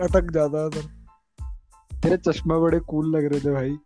अटक 0.00 0.30
जाता 0.30 0.58
है 0.58 0.70
तेरे 2.02 2.16
चश्मे 2.16 2.58
बड़े 2.58 2.80
कूल 2.80 3.16
लग 3.16 3.24
रहे 3.24 3.40
थे 3.40 3.50
भाई। 3.52 3.78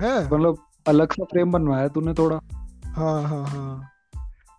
है? 0.00 0.24
मतलब 0.24 0.58
अलग 0.86 1.12
सा 1.12 1.24
फ्रेम 1.24 1.52
बनवाया 1.52 1.88
तूने 1.88 2.14
थोड़ा। 2.14 2.40
हाँ 2.84 3.22
हाँ 3.22 3.46
हाँ। 3.46 3.88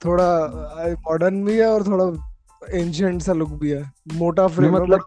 थोड़ा 0.05 0.49
मॉडर्न 0.93 1.45
भी 1.45 1.57
है 1.57 1.67
और 1.67 1.87
थोड़ा 1.87 2.33
एंशियंट 2.71 3.21
सा 3.21 3.33
लुक 3.33 3.49
भी 3.49 3.71
है। 3.71 3.91
मोटा 4.13 4.47
फ्रेम 4.47 4.75
मतलब 4.75 5.05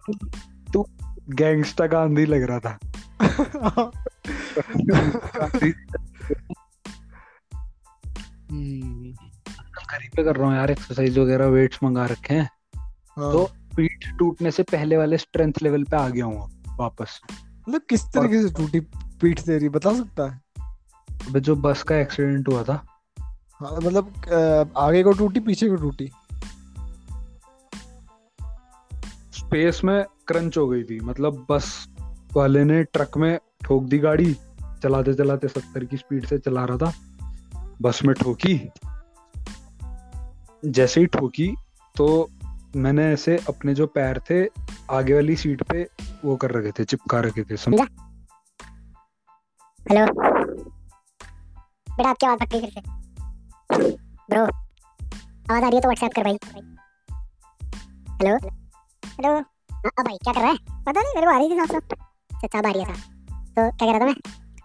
तू 0.72 0.86
गैंगस्टर 1.28 1.88
गांधी 1.88 2.26
लग 2.26 2.42
रहा 2.42 2.58
था। 2.58 2.78
हम्म, 8.50 9.12
घर 9.90 10.02
ही 10.02 10.08
पे 10.08 10.24
कर 10.24 10.36
रहा 10.36 10.48
हूँ 10.48 10.56
यार 10.56 10.70
एक्सरसाइज 10.70 11.18
वगैरह 11.18 11.46
वेट्स 11.46 11.78
मंगा 11.82 12.06
रखे 12.06 12.34
हैं। 12.34 12.50
हाँ। 13.16 13.32
तो 13.32 13.50
पीठ 13.76 14.08
टूटने 14.18 14.50
से 14.50 14.62
पहले 14.62 14.96
वाले 14.96 15.18
स्ट्रेंथ 15.18 15.62
लेवल 15.62 15.84
पे 15.84 15.96
आ 15.96 16.08
गया 16.08 16.24
हूँ 16.24 16.48
वापस। 16.78 17.20
मतलब 17.68 17.80
किस 17.90 18.04
तरीके 18.06 18.42
से 18.42 18.54
टूटी 18.54 18.80
पीठ 19.20 19.40
तेरी 19.40 19.68
बता 19.68 19.92
सकता 19.94 20.30
है? 20.30 20.40
अबे 21.28 21.40
जो 21.40 21.56
बस 21.56 21.82
का 21.82 21.96
एक्सीडेंट 21.96 22.48
हुआ 22.48 22.62
था। 22.62 22.84
हाँ 23.60 23.76
मतलब 23.76 24.72
आगे 24.76 25.02
को 25.02 25.12
टूटी 25.12 25.40
पीछे 25.40 25.68
को 25.68 25.76
टूटी? 25.76 26.10
स्पेस 29.32 29.80
में 29.84 30.04
क्रंच 30.26 30.56
हो 30.58 30.66
गई 30.68 30.82
थी। 30.82 31.00
मतलब 31.00 31.46
बस 31.50 31.86
वाले 32.34 32.64
ने 32.64 32.82
ट्रक 32.84 33.16
में 33.16 33.38
ठोक 33.64 33.84
दी 33.84 33.98
गाड़ी 33.98 34.32
चलाते 34.82 35.14
चलाते 35.14 35.48
सत्तर 35.48 35.84
की 35.84 35.96
स्पीड 35.96 36.26
से 36.26 36.38
चला 36.38 36.64
रहा 36.64 36.76
था। 36.78 36.92
बस 37.82 38.00
में 38.04 38.14
ठोकी। 38.14 38.58
जैसे 40.64 41.00
ही 41.00 41.06
ठोकी 41.06 41.54
तो 41.96 42.06
मैंने 42.74 43.04
ऐसे 43.12 43.36
अपने 43.48 43.74
जो 43.74 43.86
पैर 43.86 44.20
थे 44.30 44.44
आगे 44.90 45.14
वाली 45.14 45.36
सीट 45.36 45.62
पे 45.62 45.86
वो 46.24 46.36
कर 46.36 46.50
रखे 46.50 46.70
थे 46.78 46.84
चिपका 46.84 47.20
रखे 47.20 47.42
थे 47.42 47.56
समझा? 47.56 47.86
हेलो। 49.86 50.06
बेटा 51.86 52.08
आपकी 52.10 52.26
आवाज़ 52.26 52.40
पक्की 52.40 52.60
फिर 52.60 52.70
से। 52.70 52.80
ब्रो 54.30 54.42
आवाज़ 54.42 55.64
आ 55.64 55.68
रही 55.68 55.76
है 55.76 55.80
तो 55.80 55.88
व्हाट्सएप 55.88 56.12
कर 56.12 56.22
भाई। 56.22 56.38
हेलो। 58.22 58.36
हेलो। 59.04 59.34
हाँ 59.86 60.04
भाई 60.04 60.16
क्या 60.16 60.32
कर 60.32 60.40
रहा 60.40 60.50
है? 60.50 60.56
पता 60.56 61.00
नहीं 61.00 61.14
मेरे 61.14 61.26
को 61.26 61.32
आ 61.32 61.38
रही 61.38 61.50
थी 61.50 61.56
साफ़ 61.56 61.72
साफ़ 61.72 62.44
अच्छा 62.44 62.58
आ 62.58 62.72
रही 62.72 62.82
है 62.82 62.94
तो 62.94 63.70
क्या 63.70 63.86
कह 63.86 63.90
रहा 63.90 63.98
था 64.00 64.04
मैं? 64.06 64.14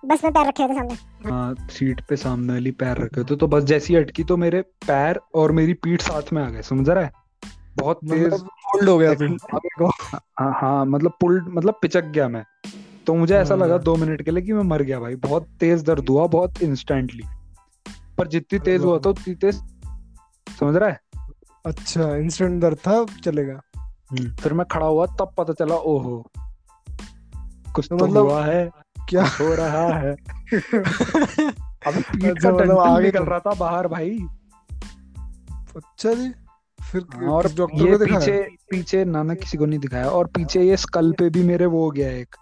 बस 0.06 0.24
में 0.24 0.34
पैर 0.34 0.48
रखे 0.48 0.68
थे 0.68 0.74
सामने। 0.74 1.30
हाँ 1.30 1.68
सीट 1.70 2.02
पे 2.10 2.16
सामने 2.16 2.54
वाली 2.54 2.72
पैर 2.72 2.98
रखे 2.98 3.24
थे 3.24 3.36
तो 3.36 3.48
बस 3.48 3.64
जैसी 3.64 3.96
अटकी 3.96 4.24
तो 4.24 4.38
मेरे 4.38 4.62
पैर 4.88 5.20
और 5.36 5.52
मेरी 5.52 5.74
पीठ 5.74 6.02
साथ 6.02 6.34
में 6.34 6.44
आ 6.44 6.50
गए 6.50 6.62
समझ 6.62 6.90
रहा 6.90 7.04
है? 7.04 7.12
बहुत 7.78 7.98
तेज 7.98 8.28
मतलब 8.28 8.40
फोल्ड 8.40 8.90
हो 8.90 8.98
गया 8.98 9.14
तू 9.14 9.38
को। 9.56 9.88
हाँ 10.40 10.54
हाँ 10.62 10.86
मतलब 10.86 11.12
पुल 11.22 11.46
मतलब 11.50 11.80
पिचक 11.82 12.04
गया 12.04 12.28
मैं। 12.28 12.46
तो 13.08 13.16
मुझे 13.16 13.36
ऐसा 13.36 13.54
हाँ। 13.54 13.62
लगा 13.62 13.78
दो 13.78 13.96
मिनट 13.96 14.22
के 14.22 14.32
लिए 14.32 14.44
कि 14.44 14.54
मैं 14.54 14.64
मर 14.64 14.82
गया 14.82 15.00
भाई। 15.00 15.16
बहुत 15.16 15.48
तेज 15.60 15.84
दर्द 15.84 16.10
हुआ 16.10 16.28
बहुत 16.28 16.62
इंस्टेंटली 16.62 17.24
पर 18.18 18.28
जितनी 18.28 18.60
तेज 18.60 18.82
हुआ 18.82 19.00
था 19.00 19.10
उतनी 19.10 19.36
तेज 19.36 19.56
समझ 20.60 20.76
रहा 20.76 20.90
है? 20.90 21.00
अच्छा 21.66 22.16
इंस्टेंट 22.16 22.62
दर्द 22.62 22.78
था 22.78 23.06
चलेगा। 23.06 23.62
फिर 24.36 24.54
मैं 24.54 24.66
खड़ा 24.66 24.88
हुआ 24.88 25.06
तब 25.06 25.34
पता 25.38 25.54
चला 25.54 25.76
ओहो 25.76 26.28
कुछ 27.76 27.88
तो 27.90 27.98
तो 27.98 28.08
मतलब 28.08 28.24
हुआ 28.24 28.46
है 28.46 28.72
क्या? 29.10 29.24
हो 29.26 29.56
रहा 29.56 30.00
है। 30.00 30.12
अब 31.88 31.94
पीठ 31.94 32.26
अच्छा, 32.26 32.52
का 32.52 32.58
मतलब 32.58 32.80
आगे 32.80 33.06
निकल 33.06 33.20
तो- 33.20 33.28
रहा 33.28 33.40
था 33.40 33.54
बाहर 33.54 33.88
भाई। 33.88 34.20
अच्छा 35.76 36.14
जी। 36.14 36.34
फिर 36.82 37.26
और 37.26 37.48
डॉक्टर 37.58 37.86
ये 37.86 37.98
को 37.98 38.06
पीछे 38.06 38.42
पीछे 38.72 39.04
ना 39.06 39.24
ना 39.24 39.34
किसी 39.34 39.58
को 39.58 39.66
नहीं 39.66 39.80
दिखाया 39.80 40.10
और 40.10 40.28
पीछे 40.28 40.62
ये 40.62 40.78
स्कल 40.78 41.12
पे 41.12 41.30
भी 41.30 41.44
मेरे 41.44 41.66
वो 41.66 41.84
हो 41.84 41.92
गया 41.92 42.10
एक। 42.12 42.36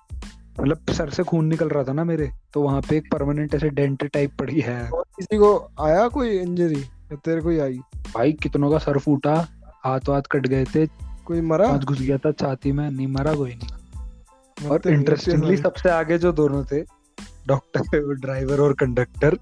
मतलब 0.59 0.91
सर 0.91 1.09
से 1.09 1.23
खून 1.23 1.45
निकल 1.45 1.69
रहा 1.69 1.83
था 1.83 1.93
ना 1.93 2.03
मेरे 2.03 2.29
तो 2.53 2.61
वहाँ 2.61 2.81
पे 2.81 2.97
एक 2.97 3.11
परमानेंट 3.11 3.55
ऐसे 3.55 3.69
डेंट 3.69 4.03
टाइप 4.05 4.31
पड़ी 4.39 4.59
है। 4.59 4.89
और 4.89 5.03
किसी 5.17 5.37
को 5.37 5.51
आया 5.81 6.07
कोई 6.07 6.37
इंजरी 6.39 6.81
या 6.81 7.15
तेरे 7.15 7.41
को 7.41 7.61
आई? 7.63 7.79
भाई 8.15 8.33
कितनों 8.33 8.71
का 8.71 8.77
सर 8.77 8.97
फूटा 8.97 9.35
हाथ 9.83 10.09
वाथ 10.09 10.21
कट 10.31 10.47
गए 10.47 10.65
थे 10.65 10.85
कोई 11.25 11.41
मरा? 11.41 11.77
घुस 11.77 12.01
गया 12.01 12.17
था 12.17 12.31
छाती 12.31 12.71
में 12.71 12.89
नहीं 12.91 13.07
मरा 13.07 13.33
कोई 13.33 13.55
नहीं। 13.55 14.67
और 14.69 14.81
इंटरेस्टिंगली 14.87 15.57
सबसे 15.57 15.89
आगे 15.89 16.17
जो 16.17 16.31
दोनों 16.31 16.63
थे 16.63 16.81
डॉक्टर 17.47 18.13
ड्राइवर 18.15 18.61
और 18.61 18.73
कंडक्टर 18.73 19.37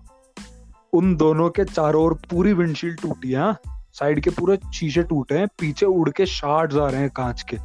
उन 0.93 1.15
दोनों 1.15 1.49
के 1.49 1.63
चारों 1.65 2.03
ओर 2.03 2.13
पूरी 2.29 2.53
विंडशील्ड 2.53 3.01
टूटी 3.01 3.31
है 3.31 3.39
हाँ। 3.39 3.76
साइड 3.97 4.19
के 4.23 4.29
पूरे 4.29 4.57
शीशे 4.73 5.03
टूटे 5.03 5.37
हैं 5.37 5.47
पीछे 5.59 5.85
उड़ 5.85 6.09
के 6.09 6.25
शार्ट्स 6.25 6.75
आ 6.75 6.89
रहे 6.89 7.01
हैं 7.01 7.09
कांच 7.09 7.45
के। 7.53 7.57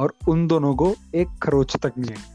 और 0.00 0.12
उन 0.28 0.46
दोनों 0.46 0.74
को 0.76 0.94
एक 1.14 1.28
खरोच 1.42 1.76
तक 1.76 1.92
नहीं 1.98 2.10
है 2.10 2.30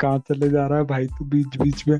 कहाँ 0.00 0.18
चले 0.18 0.48
जा 0.50 0.66
रहा 0.66 0.78
है 0.78 0.84
भाई 0.84 1.06
तू 1.06 1.24
बीच 1.24 1.56
बीच 1.60 1.88
में? 1.88 1.98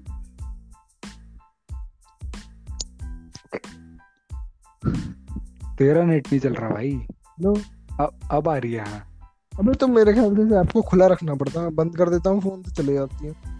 तेरा 5.78 6.02
नेट 6.04 6.26
नहीं 6.26 6.40
चल 6.40 6.54
रहा 6.54 6.70
भाई। 6.70 6.90
लो 7.40 7.54
अब 8.00 8.28
अब 8.30 8.48
आ 8.48 8.56
रही 8.56 8.72
है 8.72 8.88
हाँ। 8.90 9.00
अबे 9.58 9.74
तो 9.74 9.86
मेरे 9.88 10.12
ख्याल 10.12 10.48
से 10.48 10.56
आपको 10.56 10.82
खुला 10.82 11.06
रखना 11.06 11.34
पड़ता 11.34 11.60
है। 11.60 11.70
बंद 11.70 11.96
कर 11.96 12.10
देता 12.10 12.30
हूँ 12.30 12.40
फ़ोन 12.40 12.62
तो 12.62 12.70
चले 12.70 12.94
जाती 12.94 13.26
है। 13.26 13.55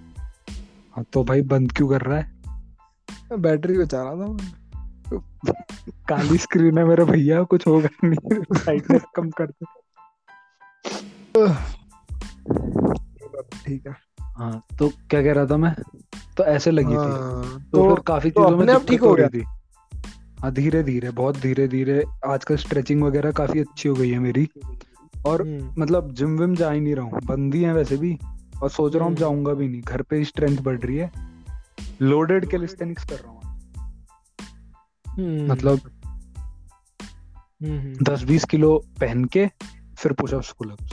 हाँ, 0.97 1.05
तो 1.13 1.25
भाई 1.25 1.43
बंद 1.43 1.73
क्यों 1.73 1.89
कर 1.89 2.01
रहा 2.01 2.19
है? 2.19 2.37
बैटरी 3.39 3.79
बचा 3.79 4.03
रहा 4.03 4.15
था 4.15 4.37
काली 6.09 6.39
स्क्रीन 6.39 6.79
है 6.79 6.85
मेरे 6.85 7.05
भैया 7.05 7.43
कुछ 7.43 7.67
होगा 7.67 7.89
नहीं। 8.05 8.39
ब्राइटनेस 8.39 9.03
कम 9.15 9.31
कर 9.31 9.47
दे। 9.47 9.67
ठीक 13.65 13.87
है। 13.87 13.95
हाँ 14.21 14.63
तो 14.79 14.89
क्या 14.89 15.23
कह 15.23 15.33
रहा 15.33 15.47
था 15.47 15.57
मैं? 15.57 15.77
तो 16.37 16.45
ऐसे 16.45 16.71
लगी 16.71 16.93
थी। 16.93 16.97
हाँ, 16.97 17.61
तो, 17.73 17.83
तो 17.83 17.95
फिर 17.95 18.01
काफ़ी 18.01 18.31
तो 18.31 18.45
चीज़ों 18.45 18.57
में 18.59 18.85
ठीक 18.85 19.01
हो 19.01 19.15
रही 19.15 19.29
गया? 19.29 19.41
थी। 19.41 19.45
हाँ 20.41 20.53
धीरे 20.53 20.83
धीरे 20.83 21.11
बहुत 21.11 21.37
धीरे 21.37 21.69
धीरे। 21.69 22.05
आजकल 22.27 22.57
स्ट्रेचिंग 22.57 23.03
वगैरह 23.03 23.33
काफ़ी 23.33 23.61
अच्छी 23.61 23.89
हो 23.89 23.95
गई 23.95 24.11
है 24.11 24.19
मेरी। 24.19 24.49
और 25.27 25.43
हम्म, 25.43 25.83
मतलब 25.83 26.13
जिम 26.13 26.39
विम 26.39 26.55
जा 26.55 26.71
ही 26.71 26.81
नहीं 26.81 26.95
रहा 26.95 27.05
हूँ। 27.05 27.21
बंद 27.25 27.55
ही 27.55 27.63
है 27.63 27.75
वैसे 27.75 27.97
भी। 27.97 28.19
और 28.63 28.71
सोच 28.71 28.95
रहा 28.95 29.05
हूँ 29.05 29.13
हम्म। 29.13 29.21
जाऊँगा 29.21 29.55
भी 29.55 29.69
नहीं। 29.69 29.83
घर 29.83 30.03
पे 30.03 30.25
स्ट्रेंथ 30.25 30.59
बढ़ 30.59 30.81
रही 30.81 30.97
है। 30.97 31.11
लोडेड 32.03 32.47
कैलिस्थेनिक्स 32.47 33.05
कर 33.05 33.15
रहा 33.15 33.31
हूँ। 33.31 33.37
हम्म, 35.09 35.53
मतलब 35.53 35.81
हम्म, 37.63 38.05
दस 38.05 38.23
बीस 38.23 38.45
किलो 38.45 38.85
पहन 39.01 39.25
के 39.25 39.51
फिर 39.99 40.13
पुशअप्स 40.13 40.53
पुलअप्स 40.53 40.93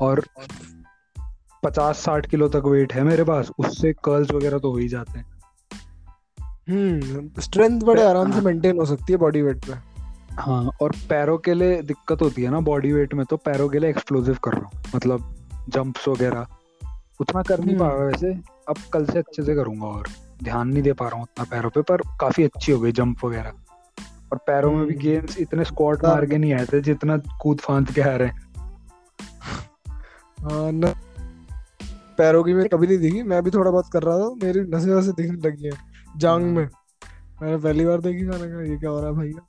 और 0.00 0.24
पचास 1.62 1.98
साठ 1.98 2.26
किलो 2.26 2.48
तक 2.48 2.62
वेट 2.66 2.92
है 2.92 3.02
मेरे 3.02 3.24
पास 3.24 3.50
उससे 3.58 3.92
कर्ल्स 3.92 4.30
वगैरह 4.30 4.58
तो 4.58 4.70
हो 4.72 4.78
ही 4.78 4.88
जाते 4.88 5.18
हैं। 5.18 5.34
हम्म। 6.68 7.40
स्ट्रेंथ 7.40 7.80
बड़े 7.80 8.02
आराम 8.02 8.32
से 8.32 8.40
मेंटेन 8.40 8.78
हो 8.78 8.84
सकती 8.84 9.12
है 9.12 9.16
बॉडी 9.18 9.42
वेट 9.42 9.64
पे। 9.64 9.72
हाँ 10.34 10.70
और 10.82 10.92
पैरों 11.08 11.38
के 11.38 11.54
लिए 11.54 11.82
दिक्कत 11.82 12.22
होती 12.22 12.42
है 12.42 12.50
ना 12.50 12.60
बॉडी 12.60 12.92
वेट 12.92 13.14
में 13.14 13.26
तो 13.26 13.36
पैरों 13.36 13.68
के 13.68 13.78
लिए 13.78 13.90
एक्सप्लोजिव 13.90 14.38
कर 14.44 14.52
रहा 14.52 14.70
हूँ। 14.74 14.84
मतलब 14.96 15.34
जंप्स 15.68 16.08
वगैरह। 16.08 16.46
उतना 17.20 17.42
कर 17.42 17.60
नहीं 17.60 17.76
पा 17.76 17.88
रहा 17.88 18.04
वैसे। 18.04 18.32
अब 18.68 18.76
कल 18.92 19.06
से 19.06 19.18
अच्छे 19.18 19.42
से 19.42 19.54
करूँगा 19.54 19.86
और। 19.86 20.08
ध्यान 20.42 20.68
नहीं 20.68 20.82
दे 20.82 20.92
पा 20.92 21.06
रहा 21.06 21.16
हूँ 21.16 21.22
उतना 21.22 21.44
पैरों 21.50 21.70
पे 21.70 21.82
पर 21.82 22.02
काफ़ी 22.20 22.44
अच्छी 22.44 22.72
हो 22.72 22.78
गई 22.80 22.92
जंप 22.92 23.24
वगैरह। 23.24 23.52
और 24.32 24.38
पैरों 24.46 24.70
में 24.72 24.86
भी 24.86 24.94
हम्म। 24.94 25.02
गेम्स 25.02 25.38
इतने 25.38 25.64
स्क्वाट 25.64 26.04
मार 26.04 26.26
के 26.26 26.38
नहीं 26.38 26.52
आए 26.54 26.64
थे 26.64 26.80
जितना 26.80 27.16
कूद 27.42 27.60
फांद 27.60 27.90
के 27.90 28.00
आ 28.00 28.14
रहे 28.16 28.28
हैं। 28.28 28.42
हाँ 30.40 30.92
पैरों 32.18 32.42
की 32.44 32.54
मैंने 32.54 32.68
कभी 32.68 32.86
नहीं 32.86 32.98
देखी 32.98 33.22
मैं 33.22 33.42
भी 33.42 33.50
थोड़ा 33.50 33.70
बहुत 33.70 33.90
कर 33.92 34.02
रहा 34.02 34.18
था 34.18 34.28
मेरी 34.42 34.60
नसें 34.70 34.92
वसें 34.92 35.12
दिखने 35.12 35.48
लगी 35.48 35.64
है 35.64 35.72
जांग 36.16 36.44
में। 36.46 36.68
मैंने 37.42 37.56
पहली 37.56 37.84
बार 37.84 38.00
देखी 38.00 38.24
मैंने 38.24 38.48
कहा 38.48 38.62
ये 38.62 38.76
क्या 38.78 38.90
हो 38.90 39.00
रहा 39.00 39.10
है 39.10 39.16
भैया 39.16 39.46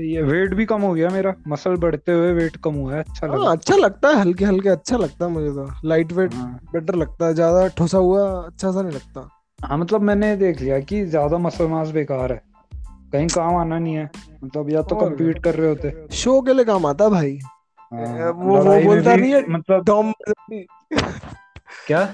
सही 0.00 0.12
है। 0.12 0.22
वेट 0.22 0.54
भी 0.54 0.64
कम 0.64 0.80
हो 0.80 0.94
गया 0.94 1.08
मेरा। 1.10 1.34
मसल 1.48 1.76
बढ़ते 1.76 2.12
हुए 2.12 2.32
वेट 2.32 2.56
कम 2.56 2.74
हुआ 2.74 2.94
है। 2.94 3.00
अच्छा 3.00 3.26
लगा। 3.26 3.38
हाँ 3.38 3.56
अच्छा 3.56 3.76
लगता 3.76 4.08
है 4.08 4.20
हल्के 4.20 4.44
हल्के 4.44 4.68
अच्छा 4.68 4.96
लगता 4.96 5.24
है 5.24 5.30
मुझे 5.30 5.50
तो। 5.50 5.88
लाइट 5.88 6.12
वेट 6.12 6.34
बेटर 6.72 6.94
लगता 6.94 7.26
है 7.26 7.34
ज़्यादा 7.34 7.66
ठोसा 7.68 7.98
हुआ 7.98 8.46
अच्छा 8.46 8.72
सा 8.72 8.82
नहीं 8.82 8.92
लगता। 8.92 9.28
हाँ 9.64 9.78
मतलब 9.78 10.00
मैंने 10.00 10.36
देख 10.36 10.60
लिया 10.60 10.80
कि 10.80 11.04
ज़्यादा 11.04 11.38
मसल 11.38 11.66
मास 11.66 11.88
बेकार 11.88 12.32
है। 12.32 12.42
कहीं 13.12 13.28
काम 13.28 13.56
आना 13.56 13.78
नहीं 13.78 13.94
है। 13.94 14.10
मतलब 14.44 14.70
या 14.70 14.82
तो 14.82 14.96
कम्पीट 14.96 15.42
कर 15.42 15.54
रहे 15.54 15.68
होते। 15.68 16.16
शो 16.16 16.40
के 16.40 16.52
लिए 16.52 16.64
काम 16.64 16.86
आता 16.86 17.08
भाई। 17.08 17.38
हाँ, 17.92 18.32
वो- 18.32 18.64
वो 18.66 18.80
बोलता 18.80 19.16
नहीं 19.16 19.34
है, 19.34 19.44
मतलब 19.50 19.84
डॉम 19.86 20.12
क्या? 21.86 22.04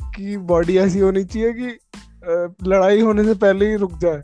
की 0.00 0.36
बॉडी 0.36 0.78
ऐसी 0.78 0.98
होनी 0.98 1.24
चाहिए 1.24 1.52
कि 1.52 1.78
लड़ाई 2.68 3.00
होने 3.00 3.24
से 3.24 3.34
पहले 3.34 3.66
ही 3.66 3.76
रुक 3.76 3.98
जाए। 3.98 4.22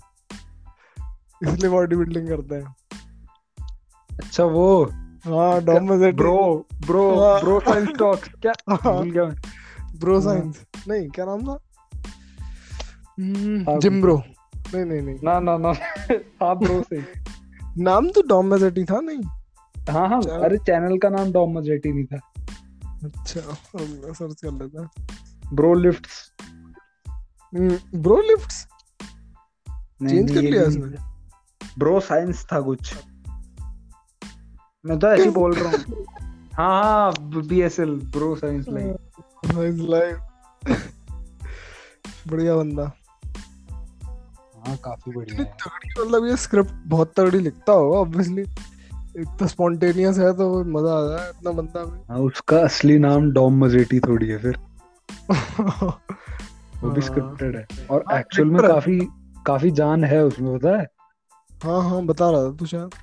इसलिए 1.43 1.70
बॉडी 1.70 1.97
बिल्डिंग 1.97 2.29
करते 2.29 2.55
हैं। 2.55 2.75
अच्छा 4.19 4.44
वो। 4.44 4.85
हाँ 5.26 5.64
डॉम 5.64 5.91
में 5.91 6.17
ब्रो 6.17 6.67
ब्रो 6.87 7.20
हाँ। 7.20 7.41
ब्रो 7.41 7.61
साइंस 7.61 7.88
टॉक्स 7.99 8.29
क्या? 8.29 8.53
हाँ। 8.70 8.97
भूल 8.97 9.11
गया 9.11 9.25
मैं। 9.25 9.37
ब्रो 9.99 10.20
हाँ। 10.20 10.23
साइंस। 10.23 10.64
नहीं 10.88 11.09
क्या 11.09 11.25
नाम 11.25 11.43
था? 11.43 11.59
हाँ। 13.70 13.81
Gym 13.81 14.00
bro. 14.00 14.23
नहीं 14.75 14.85
नहीं 14.85 15.03
नहीं। 15.03 15.17
ना 15.25 15.41
ना 15.41 15.56
ना। 15.59 15.73
हाँ 16.43 16.59
ब्रो 16.59 16.82
से। 16.82 17.05
नाम 17.79 18.11
तो 18.11 18.23
डॉम 18.23 18.47
मेजेटी 18.47 18.85
था 18.85 19.00
नहीं? 19.00 19.23
हाँ 19.91 20.09
हाँ। 20.09 20.23
अरे 20.23 20.58
चैनल 20.58 20.99
का 20.99 21.08
नाम 21.08 21.32
डॉम 21.32 21.58
मजेटी 21.58 21.93
नहीं 21.93 22.05
था। 22.05 22.32
अच्छा 23.05 23.41
सर्च 24.12 24.41
कर 24.44 24.53
लेता। 24.53 24.91
Bro 25.53 25.75
lifts. 25.75 26.32
Bro 27.94 28.17
lifts? 28.17 28.67
Change 30.08 30.35
कर 30.35 30.43
लिया 30.43 30.62
इसने? 30.62 30.97
ब्रो 31.79 32.00
साइंस 32.00 32.47
था 32.53 32.61
कुछ। 32.61 32.94
मैं 34.87 34.99
तो 34.99 35.06
ऐसे 35.06 35.25
ही 35.25 35.31
बोल 35.31 35.52
रहा 35.55 35.70
हूँ। 35.70 36.05
हाँ 36.55 36.82
हाँ 36.82 37.12
BSL 37.46 37.90
bro 37.90 38.37
science 38.37 38.67
like 38.69 38.96
nice 39.55 39.76
live 39.81 40.20
बढ़िया 42.29 42.56
बंदा। 42.56 42.82
हाँ 44.67 44.76
काफ़ी 44.76 45.12
बढ़िया 45.12 45.44
तगड़ी 45.44 46.02
मतलब 46.02 46.26
ये 46.26 46.37
स्क्रिप्ट 46.37 46.70
बहुत 46.87 47.12
तगड़ी 47.17 47.38
लिखता 47.38 47.73
होगा 47.73 47.99
ऑब्वियसली 47.99 48.43
इतना 49.17 49.46
स्पॉन्टेनियस 49.46 50.19
है 50.19 50.32
तो 50.32 50.64
मज़ा 50.64 50.93
आ 50.93 51.06
जाए 51.08 51.31
इतना 51.31 51.50
बंदा 51.50 51.84
में 51.84 52.00
हाँ 52.11 52.19
उसका 52.19 52.58
असली 52.58 52.99
नाम 52.99 53.31
डॉम 53.32 53.64
मजेटी 53.64 54.00
थोड़ी 54.00 54.29
है 54.29 54.38
फिर। 54.38 54.58
वो 55.31 56.90
भी 56.90 57.00
हाँ। 57.00 57.08
स्क्रिप्टेड 57.08 57.56
है। 57.56 57.67
और 57.90 58.05
हाँ, 58.11 58.20
एक्चुअल 58.20 58.49
में 58.49 58.62
काफ़ी 58.62 59.00
काफ़ी 59.46 59.70
जान 59.70 60.05
है 60.05 60.25
उसमें 60.25 60.58
पता 60.58 60.76
है? 60.81 60.87
हाँ 61.64 61.90
हाँ 61.90 62.05
बता 62.06 62.31
रहा 62.31 62.43
था 62.43 62.52
तू 62.52 62.67
शायद। 62.67 62.94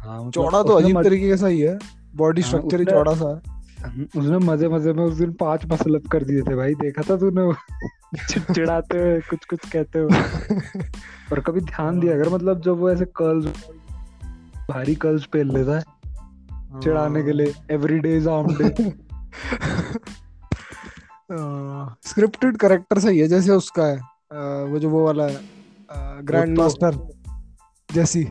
हाँ 0.00 0.18
मतलब 0.18 0.32
चौड़ा 0.32 0.62
तो 0.62 0.72
अजीब 0.72 1.02
तरीके 1.02 1.30
का 1.30 1.36
सही 1.36 1.60
है 1.60 1.78
बॉडी 2.16 2.42
हाँ, 2.42 2.50
स्ट्रक्चर 2.50 2.80
ही 2.80 2.84
चौड़ा 2.84 3.14
सा 3.14 3.28
है। 3.28 4.04
उसने 4.04 4.38
मज़े 4.38 4.68
मज़े 4.68 4.92
में 4.92 5.04
उस 5.04 5.14
दिन 5.14 5.32
पाँच 5.32 5.66
मसलत 5.66 6.02
कर 6.12 6.24
दिए 6.24 6.42
थे 6.42 6.54
भाई। 6.54 6.74
देखा 6.74 7.02
था 7.10 7.16
तूने 7.16 7.52
चिड़चिड़ाते 8.28 8.98
हुए 8.98 9.20
कुछ 9.20 9.44
कुछ 9.44 9.68
कहते 9.70 9.98
हुए। 9.98 10.10
और 11.32 11.40
कभी 11.40 11.60
ध्यान 11.60 12.00
दिया 12.00 12.14
अगर 12.14 12.28
मतलब 12.28 12.60
जब 12.60 12.78
वो 12.78 12.90
ऐसे 12.90 13.04
कर्ल्स 13.04 13.46
भारी 14.70 14.94
कर्ल्स 14.94 15.24
पहन 15.24 15.50
लेता 15.50 15.78
है 15.78 15.84
चिढ़ाने 16.82 17.22
के 17.22 17.32
लिए 17.32 17.54
every 17.70 17.98
day 17.98 18.16
is 18.16 18.28
arm 18.28 18.54
day 18.54 18.92
scripted 22.08 22.56
character 22.56 22.98
सही 22.98 23.18
है 23.18 23.28
जैसे 23.28 23.52
उसका 23.52 23.86
है 23.86 23.96
वो 24.64 24.78
जो 24.78 24.90
वो 24.90 25.04
वाला 25.04 25.24
है 25.24 25.40
ग्रैंड 26.22 26.58
मास्टर 26.58 27.08
जैसी 27.92 28.28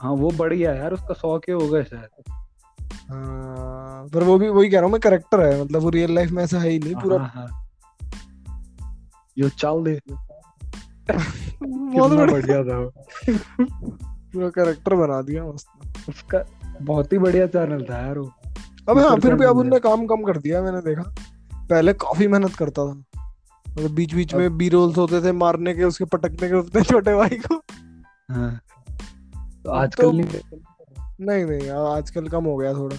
हाँ 0.00 0.12
वो 0.12 0.30
बढ़िया 0.30 0.72
है 0.72 0.78
यार 0.78 0.92
उसका 0.92 1.14
सौ 1.14 1.38
के 1.38 1.52
हो 1.52 1.68
गए 1.68 1.84
शायद। 1.84 2.32
हाँ, 3.10 4.08
पर 4.14 4.22
वो 4.22 4.38
भी 4.38 4.48
वही 4.48 4.68
कह 4.68 4.76
रहा 4.76 4.84
हूँ 4.84 4.92
मैं 4.92 5.00
करेक्टर 5.00 5.40
है 5.40 5.64
मतलब 5.64 5.82
वो 5.82 5.90
रियल 5.90 6.14
लाइफ 6.14 6.30
में 6.30 6.44
ऐसा 6.44 6.58
है 6.58 6.70
ही 6.70 6.78
नहीं 6.78 6.94
पूरा 6.94 7.18
हाँ, 7.18 7.28
हाँ। 7.28 7.66
यो 9.38 9.48
चल 9.48 9.84
दे। 9.84 10.00
बहुत 11.12 12.10
कितना 12.10 12.24
बढ़िया 12.26 12.64
था 12.64 12.78
वो। 12.78 12.92
पूरा 14.32 14.48
करेक्टर 14.48 14.94
बना 14.94 15.22
दिया 15.22 15.44
मस्त। 15.44 16.08
उसका 16.08 16.44
बहुत 16.82 17.12
ही 17.12 17.18
बढ़िया 17.18 17.46
चैनल 17.46 17.84
था 17.84 18.06
यार 18.06 18.18
वो। 18.18 18.32
अब 18.88 18.98
हाँ 18.98 19.16
फिर 19.16 19.34
भी 19.34 19.44
अब 19.44 19.56
उनने 19.56 19.78
काम 19.78 20.06
कम 20.06 20.22
कर 20.22 20.38
दिया 20.38 20.62
मैंने 20.62 20.80
देखा। 20.80 21.02
पहले 21.54 21.92
काफ़ी 21.92 22.28
मेहनत 22.28 22.54
करता 22.54 22.86
था। 22.86 23.04
मतलब 23.68 23.90
बीच 23.90 24.14
बीच 24.14 24.34
में 24.34 24.58
बी 24.58 24.68
रोल्स 24.68 24.98
होते 24.98 25.22
थे 25.22 25.32
मारने 25.32 25.74
के 25.74 25.84
उसके 25.84 26.04
पटकने 26.04 26.48
के 26.48 26.58
अपने 26.58 26.82
छोटे 26.82 27.14
भाई 27.14 27.28
को। 27.28 27.62
हाँ। 28.30 28.60
तो 29.64 29.70
आजकल 29.70 30.12
नहीं 30.12 30.40
नहीं 31.20 31.44
नहीं 31.44 31.70
आ- 31.70 31.96
आजकल 31.96 32.28
कम 32.28 32.44
हो 32.44 32.56
गया 32.56 32.74
थोड़ा। 32.74 32.96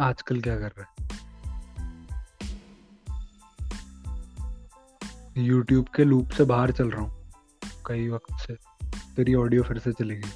आजकल 0.00 0.40
क्या 0.40 0.56
कर 0.56 0.72
रहा 0.78 0.82
है? 0.82 1.08
YouTube 5.48 5.88
के 5.96 6.04
लूप 6.04 6.30
से 6.30 6.44
बाहर 6.44 6.72
चल 6.72 6.90
रहा 6.90 7.02
हूँ 7.02 7.30
कई 7.86 8.08
वक्त 8.08 8.46
से। 8.46 8.54
तेरी 9.16 9.34
ऑडियो 9.34 9.62
फिर 9.62 9.78
से 9.78 9.92
चली 9.92 10.16
गई। 10.16 10.30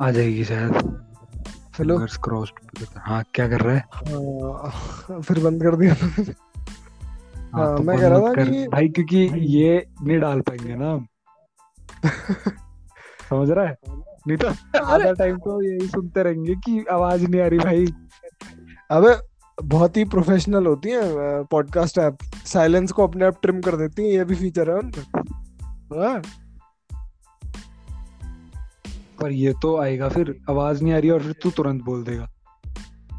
आ 0.00 0.10
जाएगी 0.10 0.44
शायद। 0.44 0.74
हेलो 1.78 1.98
Fingers 1.98 2.48
हाँ 2.98 3.24
क्या 3.34 3.48
कर 3.48 3.60
रहा 3.60 3.74
है? 3.74 3.80
हाँ, 3.80 5.20
फिर 5.20 5.44
बंद 5.44 5.62
कर 5.62 5.76
दिया। 5.76 5.94
हाँ, 7.54 7.66
हाँ, 7.66 7.76
तो 7.76 7.82
मैं 7.82 7.98
कह 7.98 8.08
रहा 8.08 8.18
था 8.20 8.44
कि- 8.44 8.68
भाई 8.72 8.88
क्योंकि 8.88 9.18
ये 9.56 9.86
नहीं 10.02 10.18
डाल 10.20 10.40
पाएँगे 10.40 10.74
ना 10.74 10.96
समझ 13.30 13.50
रहा 13.50 13.66
है? 13.66 13.76
नहीं 14.28 14.36
तो 14.36 14.48
आधा 14.84 15.12
टाइम 15.12 15.36
तो 15.36 15.62
यही 15.62 15.86
सुनते 15.88 16.22
रहेंगे 16.22 16.54
कि 16.54 16.84
आवाज़ 16.90 17.26
नहीं 17.26 17.40
आ 17.40 17.46
रही 17.46 17.58
भाई। 17.58 17.86
अबे 18.90 19.14
बहुत 19.62 19.96
ही 19.96 20.04
प्रोफेशनल 20.04 20.66
होती 20.66 20.90
है 20.90 21.00
पॉडकास्ट 21.44 21.98
ऐप 21.98 22.18
साइलेंस 22.46 22.92
को 22.92 23.06
अपने 23.06 23.24
आप 23.24 23.38
ट्रिम 23.42 23.60
कर 23.60 23.76
देती 23.76 24.02
है 24.02 24.12
ये 24.12 24.24
भी 24.24 24.34
फीचर 24.34 24.70
है 24.70 24.76
उनमें 24.76 25.02
हाँ, 26.02 26.22
पर 29.20 29.30
ये 29.32 29.52
तो 29.62 29.76
आएगा 29.76 30.08
फिर 30.08 30.36
आवाज़ 30.50 30.82
नहीं 30.84 30.92
आ 30.92 30.98
रही 30.98 31.10
और 31.10 31.22
फिर 31.22 31.32
तू 31.42 31.50
तुरंत 31.50 31.82
बोल 31.82 32.02
देगा। 32.04 32.26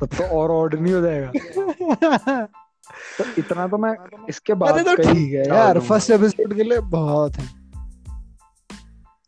तब 0.02 0.06
तो 0.06 0.24
और 0.40 0.52
ऑर्ड 0.52 0.76
नहीं 0.76 0.94
हो 0.94 1.02
जाएगा। 1.02 1.32
तो 3.18 3.24
इतना 3.38 3.68
तो 3.68 3.78
मैं 3.78 3.94
इसके 4.30 4.54
बाद 4.56 4.80
तो 4.80 4.96
कहीं 4.96 5.14
ठीक 5.14 5.34
है 5.34 5.48
यार 5.48 5.80
फ़र्स्ट 5.82 6.12
एपिसोड 6.12 6.54
के 6.56 6.64
लिए 6.64 6.80
बहुत 6.92 7.38
है। 7.38 7.48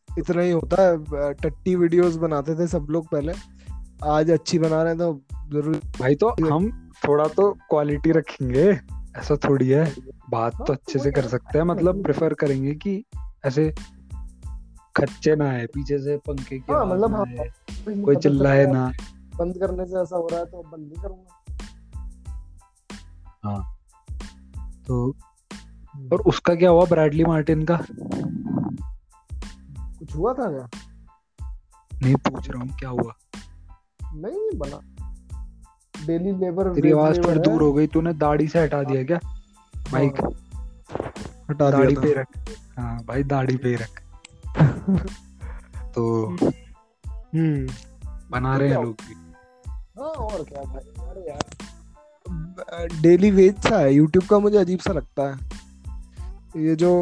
इतना 0.09 0.41
ही 0.41 0.51
होता 0.51 0.81
है 0.81 1.33
टट्टी 1.33 1.75
वीडियोस 1.75 2.15
बनाते 2.17 2.55
थे 2.55 2.67
सब 2.67 2.87
लोग 2.89 3.07
पहले। 3.07 3.33
आज 4.09 4.31
अच्छी 4.31 4.59
बना 4.59 4.81
रहे 4.83 4.93
हैं 4.93 4.97
तो 4.99 5.21
ज़रूर 5.51 5.75
भाई 5.99 6.15
तो 6.15 6.35
हम 6.43 6.69
थोड़ा 7.03 7.27
तो 7.29 7.51
क्वालिटी 7.69 8.11
रखेंगे 8.11 8.69
ऐसा 9.17 9.35
थोड़ी 9.45 9.69
है। 9.69 9.85
बात 10.29 10.57
तो 10.67 10.73
अच्छे 10.73 10.99
से 10.99 11.11
कर 11.11 11.27
सकते 11.27 11.57
हैं 11.57 11.65
मतलब 11.65 12.03
प्रेफर 12.03 12.33
करेंगे 12.33 12.73
कि 12.75 13.03
ऐसे 13.45 13.69
खच्चे 14.95 15.35
ना 15.35 15.49
है 15.51 15.65
पीछे 15.67 15.97
से 15.99 16.17
पंखे 16.17 16.57
की 16.57 16.73
हाँ, 16.73 16.85
मतलब 16.85 17.15
हाँ, 17.15 17.25
कोई 18.03 18.15
चिल्लाए 18.15 18.65
ना। 18.67 18.91
बंद 19.35 19.57
करने 19.59 19.85
से 19.85 20.01
ऐसा 20.01 20.15
हो 20.15 20.27
रहा 20.27 20.39
है 20.39 20.45
तो 20.45 20.61
बंद 20.61 20.87
नहीं 20.87 21.01
करूँगा। 21.03 21.40
तो 24.87 25.15
और 26.13 26.21
उसका 26.21 26.55
क्या 26.55 26.69
हुआ 26.69 26.85
ब्रैडली 26.85 27.25
मार्टिन 27.25 27.65
का? 27.65 27.85
कुछ 29.99 30.15
हुआ 30.15 30.33
था 30.33 30.51
क्या? 30.51 30.69
नहीं 32.01 32.15
पूछ 32.15 32.49
रहा 32.49 32.63
हूँ 32.63 32.77
क्या 32.79 32.89
हुआ? 32.89 33.13
नहीं 34.13 34.57
बना। 34.57 34.79
डेली 36.07 36.31
लेबर 36.31 36.73
तेरी 36.73 36.91
आवाज़ 36.91 37.21
थोड़ी 37.21 37.39
दूर 37.39 37.61
हो। 37.61 37.73
गई 37.73 37.87
तूने 37.87 38.13
दाढ़ी 38.13 38.47
से 38.47 38.59
हटा 38.59 38.83
दिया 38.83 39.03
क्या? 39.03 39.19
माइक 39.93 40.13
हटा 41.49 41.71
दाढ़ी 41.71 41.95
पे 41.95 42.13
रख। 42.13 42.27
हाँ 42.79 42.99
भाई 42.99 43.23
दाढ़ी 43.23 43.57
पे 43.57 43.75
रख। 43.75 44.01
तो 45.95 46.27
हम्म। 47.07 47.67
बना 48.31 48.57
रहे 48.57 48.69
हैं 48.69 48.83
लोग 48.83 48.93
भी। 48.93 49.13
हाँ 49.69 50.09
और 50.09 50.43
क्या 50.43 50.63
भाई? 50.63 51.09
अरे 51.09 51.29
यार। 51.29 51.70
डेली 53.01 53.31
वेज 53.31 53.59
सा 53.59 53.77
है 53.77 53.93
यूट्यूब 53.93 54.25
का 54.25 54.39
मुझे 54.39 54.57
अजीब 54.57 54.79
सा 54.79 54.93
लगता 54.93 55.29
है। 55.29 56.63
ये 56.63 56.75
जो 56.75 56.93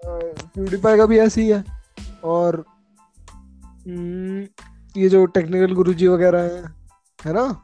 प्यूडीफाई 0.00 0.96
का 0.96 1.06
भी 1.06 1.18
ऐसे 1.18 1.42
ही 1.42 1.48
है 1.48 1.64
और 2.24 2.64
हम्म, 3.88 4.46
ये 4.96 5.08
जो 5.08 5.24
टेक्निकल 5.26 5.74
गुरुजी 5.74 6.06
वगैरह 6.08 6.42
हैं 6.42 6.74
है 7.18 7.32
ना? 7.32 7.62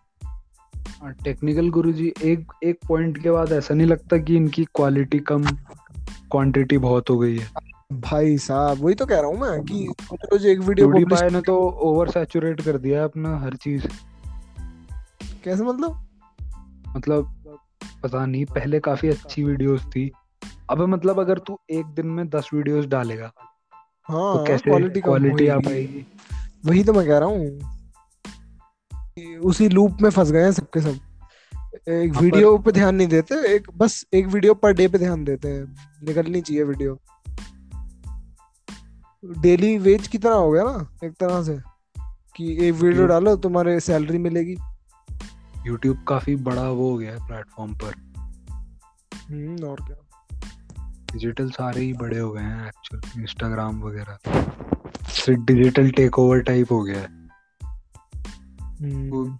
टेक्निकल 1.25 1.69
गुरुजी 1.71 2.13
एक 2.23 2.53
एक 2.65 2.79
पॉइंट 2.89 3.23
के 3.23 3.31
बाद 3.31 3.53
ऐसा 3.53 3.75
नहीं 3.75 3.87
लगता 3.87 4.17
कि 4.19 4.37
इनकी 4.37 4.65
क्वालिटी 4.65 5.19
कम 5.21 5.45
क्वांटिटी 6.31 6.79
बहुत 6.79 7.11
हो 7.11 7.19
गई 7.19 7.39
है। 7.39 7.49
भाई 7.93 8.37
साहब 8.39 8.79
वही 8.79 8.95
तो 8.95 9.07
कह 9.07 9.21
रहा 9.21 9.27
हूँ 9.27 9.39
मैं 9.39 9.61
कि 9.63 9.87
रोज 10.13 10.47
एक 10.47 10.59
वीडियो 10.59 10.89
पब्लिश 10.89 11.23
ने 11.23 11.41
तो 11.41 11.57
ओवर 11.83 12.11
सैचुरेट 12.11 12.61
कर 12.61 12.79
दिया 12.79 12.99
है 12.99 13.05
अपना 13.05 13.37
हर 13.39 13.57
चीज़। 13.57 13.87
कैसे 15.45 15.63
मतलब? 15.63 16.07
मतलब 16.97 17.42
पता 18.03 18.25
नहीं 18.27 18.45
पहले 18.45 18.81
काफ़ी 18.81 19.09
अच्छी 19.09 19.45
वीडियोस 19.45 19.85
थी। 19.87 20.11
अब 20.71 20.81
मतलब 20.89 21.21
अगर 21.21 21.39
तू 21.39 21.59
एक 21.71 21.87
दिन 21.87 22.07
में 22.07 22.29
दस 22.29 22.49
वीडियोस 22.55 22.87
डालेगा 22.87 23.33
हाँ 24.09 24.33
तो 24.33 24.37
हाँ 24.37 24.47
कैसे 24.47 24.71
क्वालिटी 24.71 25.01
क्वालिटी 25.01 25.47
आ 25.49 25.59
पाएगी? 25.59 26.07
वही 26.67 26.85
तो 26.85 26.93
मैं 26.93 27.07
कह 27.07 27.19
रहा 27.19 27.29
हूँ। 27.29 27.59
उसी 29.41 29.69
लूप 29.69 30.03
में 30.03 30.11
फंस 30.11 30.31
गए 30.31 30.43
हैं 30.43 30.53
सबके 30.53 30.81
सब। 30.81 30.99
एक 31.89 32.15
हाँ, 32.15 32.23
वीडियो 32.23 32.57
पे 32.59 32.73
ध्यान 32.73 32.95
नहीं 32.95 33.09
देते 33.09 33.35
एक 33.55 33.67
बस 33.77 34.05
एक 34.15 34.27
वीडियो 34.27 34.55
पर 34.55 34.73
डे 34.73 34.89
पे 34.89 34.99
ध्यान 34.99 35.25
देते 35.25 35.49
हैं। 35.49 35.65
निकलनी 36.05 36.41
चाहिए 36.41 36.63
वीडियो 36.63 36.99
डेली 39.25 39.77
वेज 39.79 40.09
की 40.09 40.19
तरह 40.19 40.35
हो 40.35 40.51
गया 40.51 40.63
ना 40.65 40.89
एक 41.05 41.13
तरह 41.13 41.43
से? 41.43 41.59
कि 42.37 42.69
एक 42.69 42.75
वीडियो 42.75 43.07
डालो 43.07 43.37
तुम्हारे 43.37 43.79
सैलरी 43.81 44.19
मिलेगी। 44.19 44.57
यूट्यूब 45.67 46.05
काफ़ी 46.09 46.37
बड़ा 46.37 46.69
वो 46.71 46.91
हो 46.91 46.97
गया 46.97 47.13
है 47.13 47.27
प्लेटफॉर्म 47.27 47.75
पर। 47.75 47.95
हम्म 49.31 49.65
और 49.65 49.81
क्या? 49.81 49.97
डिजिटल 51.13 51.51
सारे 51.51 51.81
ही 51.81 51.93
बड़े 51.93 52.19
हो 52.19 52.31
गए 52.33 52.43
हैं 52.43 52.67
एक्चुअल 52.67 53.21
इंस्टाग्राम 53.23 53.81
वगैरह। 53.83 54.19
डिजिटल 55.29 55.91
टेक 55.91 56.19
ओवर 56.19 56.41
टाइप 56.41 56.73
हो 56.73 56.83
गया 56.83 57.01
है। 57.01 57.09
हम्म, 58.83 59.39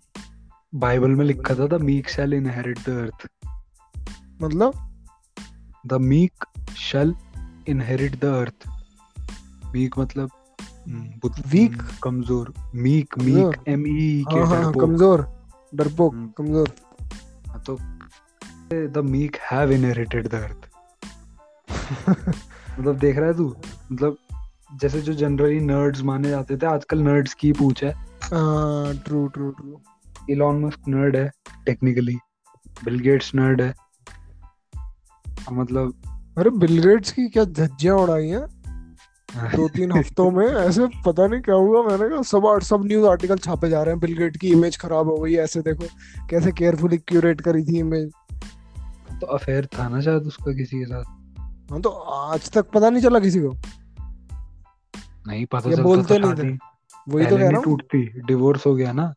बाइबल 0.75 1.11
में 1.11 1.25
लिखा 1.25 1.55
था 1.55 1.67
the 1.67 1.81
meek 1.83 2.09
shall 2.09 2.35
inherit 2.35 2.79
the 2.79 2.89
earth 2.89 3.29
मतलब? 4.43 4.73
The 5.87 5.93
meek 5.93 6.45
shall 6.77 7.15
inherit 7.69 8.21
the 8.21 8.25
earth 8.25 8.69
meek 9.75 9.99
मतलब 9.99 10.31
Weak? 10.89 11.75
हम्म, 11.75 11.99
कमज़ोर? 12.03 12.53
मीक 12.75 13.19
मीक 13.19 13.65
एम 13.69 13.87
ई 13.87 14.25
के 14.29 14.81
कमज़ोर। 14.81 15.21
डरपोक 15.73 16.15
हम्म। 16.15 16.29
कमज़ोर 16.39 16.69
हाँ, 17.49 17.63
तो 17.67 17.79
the 18.89 19.05
meek 19.05 19.37
have 19.51 19.73
inherited 19.73 20.29
the 20.29 20.35
earth 20.35 20.69
मतलब 22.79 22.99
देख 22.99 23.17
रहा 23.17 23.27
है 23.27 23.37
तू? 23.37 23.49
मतलब 23.93 24.17
जैसे 24.81 25.01
जो 25.01 25.13
जनरली 25.13 25.61
नर्ड्स 25.61 26.03
माने 26.03 26.29
जाते 26.29 26.57
थे 26.57 26.67
आजकल 26.67 27.03
नर्ड्स 27.03 27.35
की 27.35 27.53
पूछ 27.53 27.83
है। 27.85 27.93
True 28.25 29.27
true 29.27 29.51
true 29.51 29.81
Elon 30.31 30.65
Musk 30.65 30.89
nerd 30.89 31.17
है 31.17 31.31
टेक्निकली 31.67 32.17
बिल 32.85 32.99
गेट्स 33.01 33.35
नर्ड 33.35 33.61
है। 33.63 33.75
हाँ, 34.79 35.53
मतलब 35.53 36.35
अरे 36.39 36.51
बिल 36.59 36.79
गेट्स 36.83 37.13
की 37.13 37.29
क्या 37.29 37.45
धज्जियाँ 37.45 37.97
उड़ाई 37.97 38.29
हैं? 38.29 38.47
दो 39.35 39.69
तीन 39.69 39.93
हफ्तों 39.93 40.31
में 40.31 40.47
ऐसे 40.47 40.87
पता 41.07 41.27
नहीं 41.27 41.41
क्या 41.41 41.55
हुआ 41.55 41.83
मैंने 41.83 42.09
कहा 42.09 42.23
सब 42.23 42.59
सब 42.63 42.85
न्यूज़ 42.85 43.07
आर्टिकल 43.07 43.39
छापे 43.39 43.69
जा 43.71 43.83
रहे 43.83 43.93
हैं 43.93 44.01
बिल 44.01 44.17
गेट 44.19 44.37
की 44.37 44.49
इमेज 44.49 44.77
खराब 44.79 45.09
हो 45.09 45.17
गई 45.17 45.35
ऐसे 45.37 45.61
देखो 45.61 45.87
कैसे 46.31 46.53
केयरफुली 46.53 46.99
क्यूरेट 46.99 47.41
करी 47.41 47.65
थी 47.65 47.79
इमेज 47.79 48.11
तो 49.21 49.27
अफेयर 49.27 49.67
था 49.79 49.89
ना 49.89 50.01
शायद 50.01 50.23
उसका 50.23 50.53
किसी 50.53 50.79
के 50.79 50.85
साथ। 50.85 51.05
हाँ 51.71 51.81
तो 51.81 51.89
आज 51.89 52.51
तक 52.51 52.71
पता 52.71 52.91
नहीं 52.91 53.03
चला 53.03 53.19
किसी 53.21 53.41
को। 53.41 53.53
नहीं 55.27 55.45
पता 55.47 55.71
चलता 55.71 55.83
बोलते 55.83 56.15
तो 56.15 56.21
नहीं 56.21 56.35
शादी 56.35 56.59
वही 57.09 57.27
तो 57.27 57.37
कह 57.37 57.43
रहा 57.43 57.57
हूँ। 57.57 57.65
टूटती 57.65 58.03
डिवोर्स 58.27 58.67
हो 58.67 58.75
गया 58.75 58.93
ना। 58.93 59.13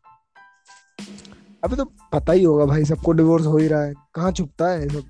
अभी 1.64 1.76
तो 1.76 1.86
पता 2.14 2.34
ही 2.34 2.44
होगा 2.44 2.66
भाई 2.66 2.86
सबको 2.86 3.12
डिवोर्स 3.12 3.46
हो 3.46 3.58
ही 3.58 3.68
रहा 3.68 3.82
है। 3.82 3.94
कहाँ 4.16 4.32
छुपता 4.32 4.68
है 4.68 4.88
सब? 4.90 5.04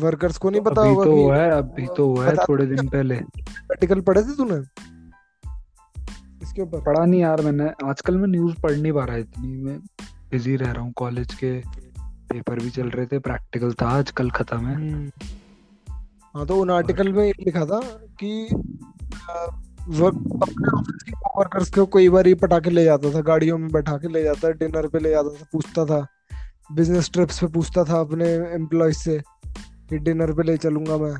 वर्कर्स 0.00 0.38
को 0.38 0.50
नहीं 0.50 0.60
पता 0.60 0.80
अभी 0.80 0.90
होगा 0.90 1.04
तो 1.04 1.14
हुआ 1.14 1.36
है 1.36 1.50
अभी 1.50 1.86
तो 1.96 2.06
हुआ 2.06 2.26
है 2.26 2.34
थोड़े 2.48 2.66
दिन 2.66 2.88
पहले। 2.88 3.16
आर्टिकल 3.16 4.00
पढ़े 4.00 4.22
थे 4.22 4.36
तूने? 4.36 4.56
इसके 6.42 6.62
ऊपर। 6.62 6.80
पढ़ा 6.80 7.04
नहीं 7.04 7.20
यार 7.20 7.40
मैंने। 7.42 7.70
आजकल 7.84 8.16
मैं 8.16 8.28
न्यूज़ 8.28 8.60
पढ़ 8.62 8.76
नहीं 8.76 8.92
पा 8.92 9.04
रहा 9.04 9.16
इतनी 9.16 9.56
मैं 9.62 9.78
बिज़ी 10.30 10.56
रह 10.56 10.70
रहा 10.72 10.82
हूँ। 10.82 10.92
कॉलेज 10.96 11.34
के 11.34 11.58
पेपर 12.30 12.58
भी 12.58 12.70
चल 12.70 12.90
रहे 12.90 13.06
थे 13.06 13.18
प्रैक्टिकल 13.18 13.72
था 13.72 13.86
आज 13.88 14.10
कल 14.10 14.30
खत्म 14.30 14.66
है। 14.66 14.74
हम्म। 14.74 15.10
हाँ 16.34 16.46
तो 16.46 16.60
उन 16.60 16.70
आर्टिकल 16.70 17.12
में 17.12 17.28
लिखा 17.40 17.64
था 17.66 17.80
के 18.22 18.44
वर्कर्स 19.90 21.70
को 21.70 21.84
कई 21.86 22.08
बार 22.08 22.26
ही 22.26 22.34
पटाखे 22.34 22.70
ले 22.70 22.84
जाता 22.84 23.10
था 23.14 23.20
गाड़ियों 23.20 23.58
में 23.58 23.70
बैठा 23.72 23.96
के 23.96 24.08
ले 24.08 24.22
जाता 24.22 24.50
डिनर 24.50 24.86
पे 24.88 24.98
ले 24.98 25.10
जाता 25.10 25.28
था 25.30 25.46
पूछता 25.52 25.84
था 25.84 26.06
बिज़नेस 26.72 27.10
ट्रिप्स 27.12 27.40
पे 27.40 27.46
पूछता 27.46 27.84
था 27.84 28.00
अपने 28.00 28.28
एम्प्लॉय 28.54 28.92
से। 28.92 29.20
कि 29.90 29.98
डिनर 29.98 30.32
पे 30.32 30.42
ले 30.42 30.56
चलूँगा 30.56 30.96
मैं। 30.96 31.14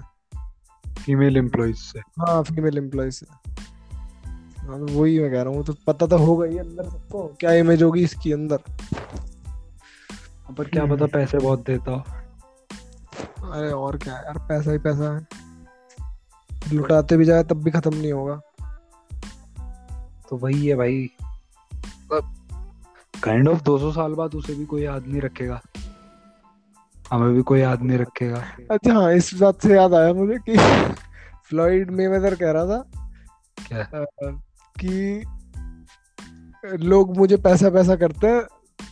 फीमेल 0.94 1.36
एम्प्लॉइज 1.36 1.76
से। 1.76 1.98
हाँ 1.98 2.42
फीमेल 2.42 2.78
एम्प्लॉय 2.78 3.10
से। 3.10 3.26
हाँ 4.58 4.86
तो 4.86 4.86
वही 4.86 5.20
मैं 5.20 5.30
कह 5.30 5.42
रहा 5.42 5.52
हूँ 5.52 5.64
तो 5.64 5.74
पता 5.86 6.06
तो 6.06 6.18
होगा 6.18 6.46
ही 6.46 6.58
अंदर 6.58 6.84
सबको 6.84 7.36
क्या 7.40 7.52
इमेज 7.52 7.82
होगी 7.82 8.02
इसकी 8.02 8.32
अंदर। 8.32 8.58
पर 10.58 10.64
क्या 10.64 10.86
पता 10.86 11.06
पैसे 11.06 11.38
बहुत 11.38 11.64
देता 11.66 11.90
हो। 11.90 12.04
अरे 13.52 13.70
और 13.70 13.96
क्या 13.96 14.16
है 14.16 14.24
यार 14.24 14.38
पैसा 14.38 14.72
ही 14.72 14.78
पैसा 14.78 15.16
है। 15.16 15.26
लुटाते 16.72 17.16
भी 17.16 17.24
जाए 17.24 17.44
तब 17.44 17.62
भी 17.62 17.70
खत्म 17.70 17.94
नहीं 17.94 18.12
होगा। 18.12 18.40
तो 20.30 20.36
वही 20.36 20.66
है 20.66 20.74
भाई। 20.74 21.10
काइंड 23.22 23.48
ऑफ़ 23.48 23.62
200 23.62 23.92
साल 23.92 24.14
बाद 24.14 24.34
उसे 24.34 24.54
भी 24.54 24.64
कोई 24.64 24.82
याद 24.82 25.06
नहीं 25.06 25.20
रखेगा। 25.20 25.60
हमें 27.12 27.34
भी 27.34 27.42
कोई 27.42 27.60
याद 27.60 27.82
नहीं 27.82 27.98
रखेगा। 27.98 28.44
अच्छा 28.70 28.92
हाँ 28.94 29.12
इस 29.12 29.34
बात 29.34 29.62
से 29.62 29.74
याद 29.74 29.94
आया 29.94 30.12
मुझे 30.12 30.38
कि 30.48 30.56
फ्लॉइड 31.48 31.90
मेवेदर 31.90 32.34
कह 32.34 32.50
रहा 32.50 32.66
था 32.66 32.90
क्या? 33.68 33.82
अ, 33.82 34.04
कि 34.80 35.24
लोग 36.76 37.16
मुझे 37.16 37.36
पैसा 37.36 37.70
पैसा 37.70 37.96
करते 37.96 38.26
हैं 38.26 38.42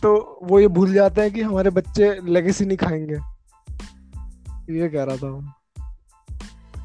तो 0.03 0.39
वो 0.43 0.59
ये 0.59 0.67
भूल 0.67 0.93
जाते 0.93 1.21
हैं 1.21 1.31
कि 1.31 1.41
हमारे 1.41 1.69
बच्चे 1.69 2.19
लेगेसी 2.23 2.65
नहीं 2.65 2.77
खाएँगे। 2.77 3.15
ये 4.79 4.89
कह 4.89 5.03
रहा 5.03 5.17
था 5.17 5.27
वो 5.27 5.43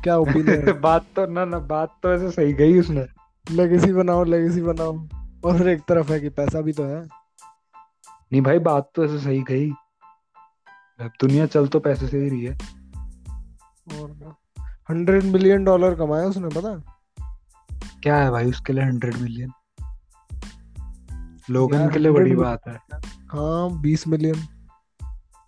क्या 0.05 0.17
ओपिनियन 0.17 0.73
बात 0.81 1.07
तो 1.17 1.27
ना 1.27 1.45
ना 1.45 1.59
बात 1.59 1.97
तो 2.03 2.13
ऐसे 2.13 2.31
सही 2.31 2.53
गई 2.53 2.81
उसने। 2.81 3.07
लेगेसी 3.51 3.93
बनाओ 3.93 4.25
लेगेसी 4.25 4.63
बनाओ। 4.63 5.09
और 5.45 5.69
एक 5.69 5.81
तरफ़ 5.89 6.13
है 6.13 6.21
कि 6.21 6.29
पैसा 6.29 6.61
भी 6.61 6.73
तो 6.73 6.85
है। 6.85 7.03
नहीं 8.33 8.43
भाई 8.43 8.59
बात 8.59 8.91
तो 8.95 9.05
ऐसे 9.05 9.19
सही 9.19 9.43
गई 9.43 9.73
दुनिया 11.01 11.47
चल 11.47 11.67
तो 11.67 11.81
पैसे 11.81 12.09
से 12.09 12.19
ही 12.19 12.29
रही 12.29 12.45
है। 12.45 12.59
और 13.93 14.37
हंड्रेड 14.91 15.25
मिलियन 15.25 15.65
डॉलर 15.65 15.95
कमाया 15.95 16.25
उसने 16.25 16.49
पता? 16.49 16.97
क्या 18.03 18.17
है 18.17 18.31
भाई 18.31 18.51
उसके 18.51 18.73
लिए 18.73 18.85
हंड्रेड 18.85 19.17
मिलियन? 19.17 19.51
लोगन 21.51 21.91
के 21.91 21.99
लिए 21.99 22.13
बड़ी 22.13 22.37
बात 22.37 22.61
है। 22.69 22.75
हाँ 23.29 23.81
बीस 23.81 24.09
मिलियन। 24.09 24.37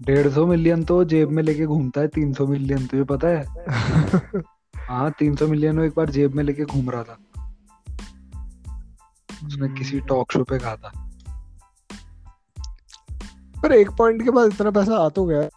डेढ़ 0.03 0.29
सौ 0.29 0.47
मिलियन 0.47 0.85
तो 0.85 1.05
जेब 1.05 1.31
में 1.31 1.43
लेके 1.43 1.67
घूमता 1.67 2.01
है 2.01 2.09
तीन 2.09 2.33
सौ 2.33 2.47
मिलियन 2.47 2.87
तुझे 2.87 3.05
पता 3.05 3.29
है? 3.29 3.45
हाँ 4.89 5.11
तीन 5.19 5.37
सौ 5.37 5.47
मिलियन 5.47 5.79
वो 5.79 5.85
एक 5.85 5.93
बार 5.97 6.11
जेब 6.11 6.35
में 6.35 6.45
लेके 6.45 6.65
घूम 6.65 6.91
रहा 6.91 7.03
था। 7.03 7.19
उसने 9.47 9.69
किसी 9.69 10.01
टॉक 10.01 10.33
शो 10.33 10.45
पे 10.45 10.59
कहा 10.59 10.77
था। 10.77 11.06
पर 13.67 13.73
एक 13.73 13.91
पॉइंट 13.91 14.23
के 14.23 14.31
बाद 14.31 14.53
इतना 14.53 14.71
पैसा 14.71 14.97
आ 14.97 15.09
तो 15.09 15.25
गया। 15.25 15.49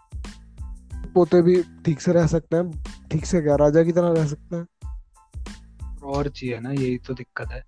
पोते 1.13 1.41
भी 1.41 1.61
ठीक 1.85 2.01
से 2.01 2.11
रह 2.11 2.27
सकते 2.27 2.57
हैं 2.57 2.83
ठीक 3.11 3.25
से 3.25 3.41
क्या 3.41 3.55
राजा 3.55 3.83
की 3.83 3.91
तरह 3.91 4.11
रह 4.11 4.25
सकते 4.27 4.55
हैं। 4.55 4.65
और 6.03 6.27
चाहिए 6.27 6.59
ना 6.59 6.71
यही 6.71 6.97
तो 6.97 7.13
दिक्कत 7.13 7.51
है। 7.51 7.63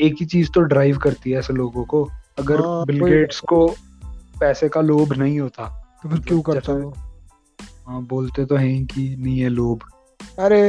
एक 0.00 0.16
ही 0.20 0.26
चीज़ 0.26 0.50
तो 0.50 0.60
ड्राइव 0.60 0.98
करती 0.98 1.30
है 1.30 1.38
ऐसे 1.38 1.52
लोगों 1.52 1.84
को। 1.84 2.02
अगर 2.38 2.60
हाँ, 2.60 2.84
बिल 2.86 3.04
गेट्स 3.04 3.40
को 3.40 3.66
पैसे 4.40 4.68
का 4.68 4.80
लोभ 4.80 5.12
नहीं 5.12 5.40
होता 5.40 5.66
तो 6.02 6.08
फिर 6.08 6.20
क्यों 6.20 6.40
करता 6.40 6.72
वो? 6.72 6.90
हाँ 7.86 8.02
बोलते 8.02 8.44
तो 8.44 8.56
हैं 8.56 8.84
कि 8.86 9.16
नहीं 9.18 9.38
है 9.40 9.48
लोभ। 9.48 9.80
अरे 10.38 10.60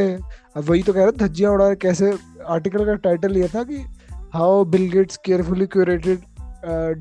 अब 0.58 0.64
वही 0.64 0.84
तो 0.84 0.94
कह 0.94 1.04
रहे 1.04 1.12
धज्जियाँ 1.12 1.52
उड़ा 1.52 1.74
कैसे 1.74 2.12
आर्टिकल 2.48 2.86
का 2.86 2.94
टाइटल 2.94 3.38
ये 3.38 3.48
था 3.48 3.64
कि 3.64 3.78
how 4.34 4.64
Bill 4.66 4.90
Gates 4.92 5.18
carefully 5.18 5.68
curated 5.68 6.22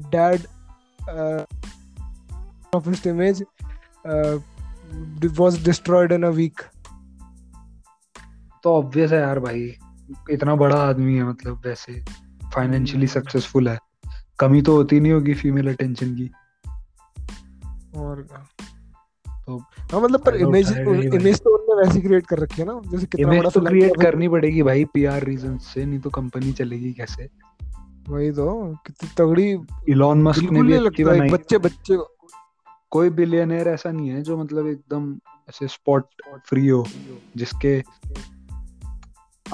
dad 0.07 0.47
of 2.75 2.89
his 2.89 3.07
image 3.07 3.45
was 5.39 5.65
destroyed 5.65 6.13
in 6.13 6.23
a 6.23 6.29
week 6.29 6.63
तो 8.65 8.75
ऑब्वियस 8.75 9.13
है 9.13 9.21
यार 9.21 9.39
भाई 9.41 9.61
इतना 10.31 10.55
बड़ा 10.55 10.77
आदमी 10.77 11.17
है 11.17 11.25
मतलब 11.25 11.63
वैसे 11.67 12.05
फाइनेंशियली। 12.55 13.07
सक्सेसफुल 13.07 13.69
है। 13.69 13.79
कमी 14.39 14.63
तो 14.63 14.77
होती 14.77 15.01
नहीं 15.01 15.13
होगी 15.13 15.35
फीमेल 15.35 15.73
अटेंशन 15.73 16.15
की। 16.15 16.31
और 17.97 18.23
तो 19.47 19.59
हाँ 19.59 20.01
मतलब 20.01 20.25
पर 20.25 20.35
इमेज। 20.35 20.73
इमेज 21.15 21.41
तो 21.41 21.59
उन्होंने 21.59 21.87
वैसी 21.87 22.01
क्रिएट 22.01 22.27
कर 22.27 22.39
रखी 22.39 22.63
है 22.63 22.67
ना 22.67 22.81
जैसे 22.91 23.07
कितना 23.07 23.29
बड़ा 23.29 23.51
तो 23.51 23.61
क्रिएट 23.61 24.01
करनी 24.03 24.29
पड़ेगी 24.29 24.63
भाई 24.63 24.85
पीआर 24.85 25.25
रीजन 25.25 25.59
से 25.59 25.85
नहीं 25.87 25.99
तो 25.99 26.11
कंपनी 26.11 26.53
चलेगी 26.53 26.93
कैसे? 26.93 27.29
वही 28.09 28.31
तो 28.31 28.75
कितनी 28.87 29.11
तगड़ी 29.19 29.59
इलॉन 29.89 30.23
मस्क 30.23 30.43
ने 30.43 30.63
भी 30.63 30.73
अच्छी 30.73 31.03
लगता 31.03 31.17
बनाई 31.17 31.31
बच्चे 31.31 31.59
बच्चे 31.59 31.99
कोई 32.91 33.11
बिलियनर 33.11 33.69
ऐसा 33.69 33.91
नहीं 33.91 34.09
है 34.09 34.23
जो 34.23 34.37
मतलब 34.37 34.67
एकदम 34.67 35.15
ऐसे 35.49 35.69
स्पॉट 35.69 36.07
फ्री 36.47 36.69
हो 36.69 36.87
जिसके 37.37 37.83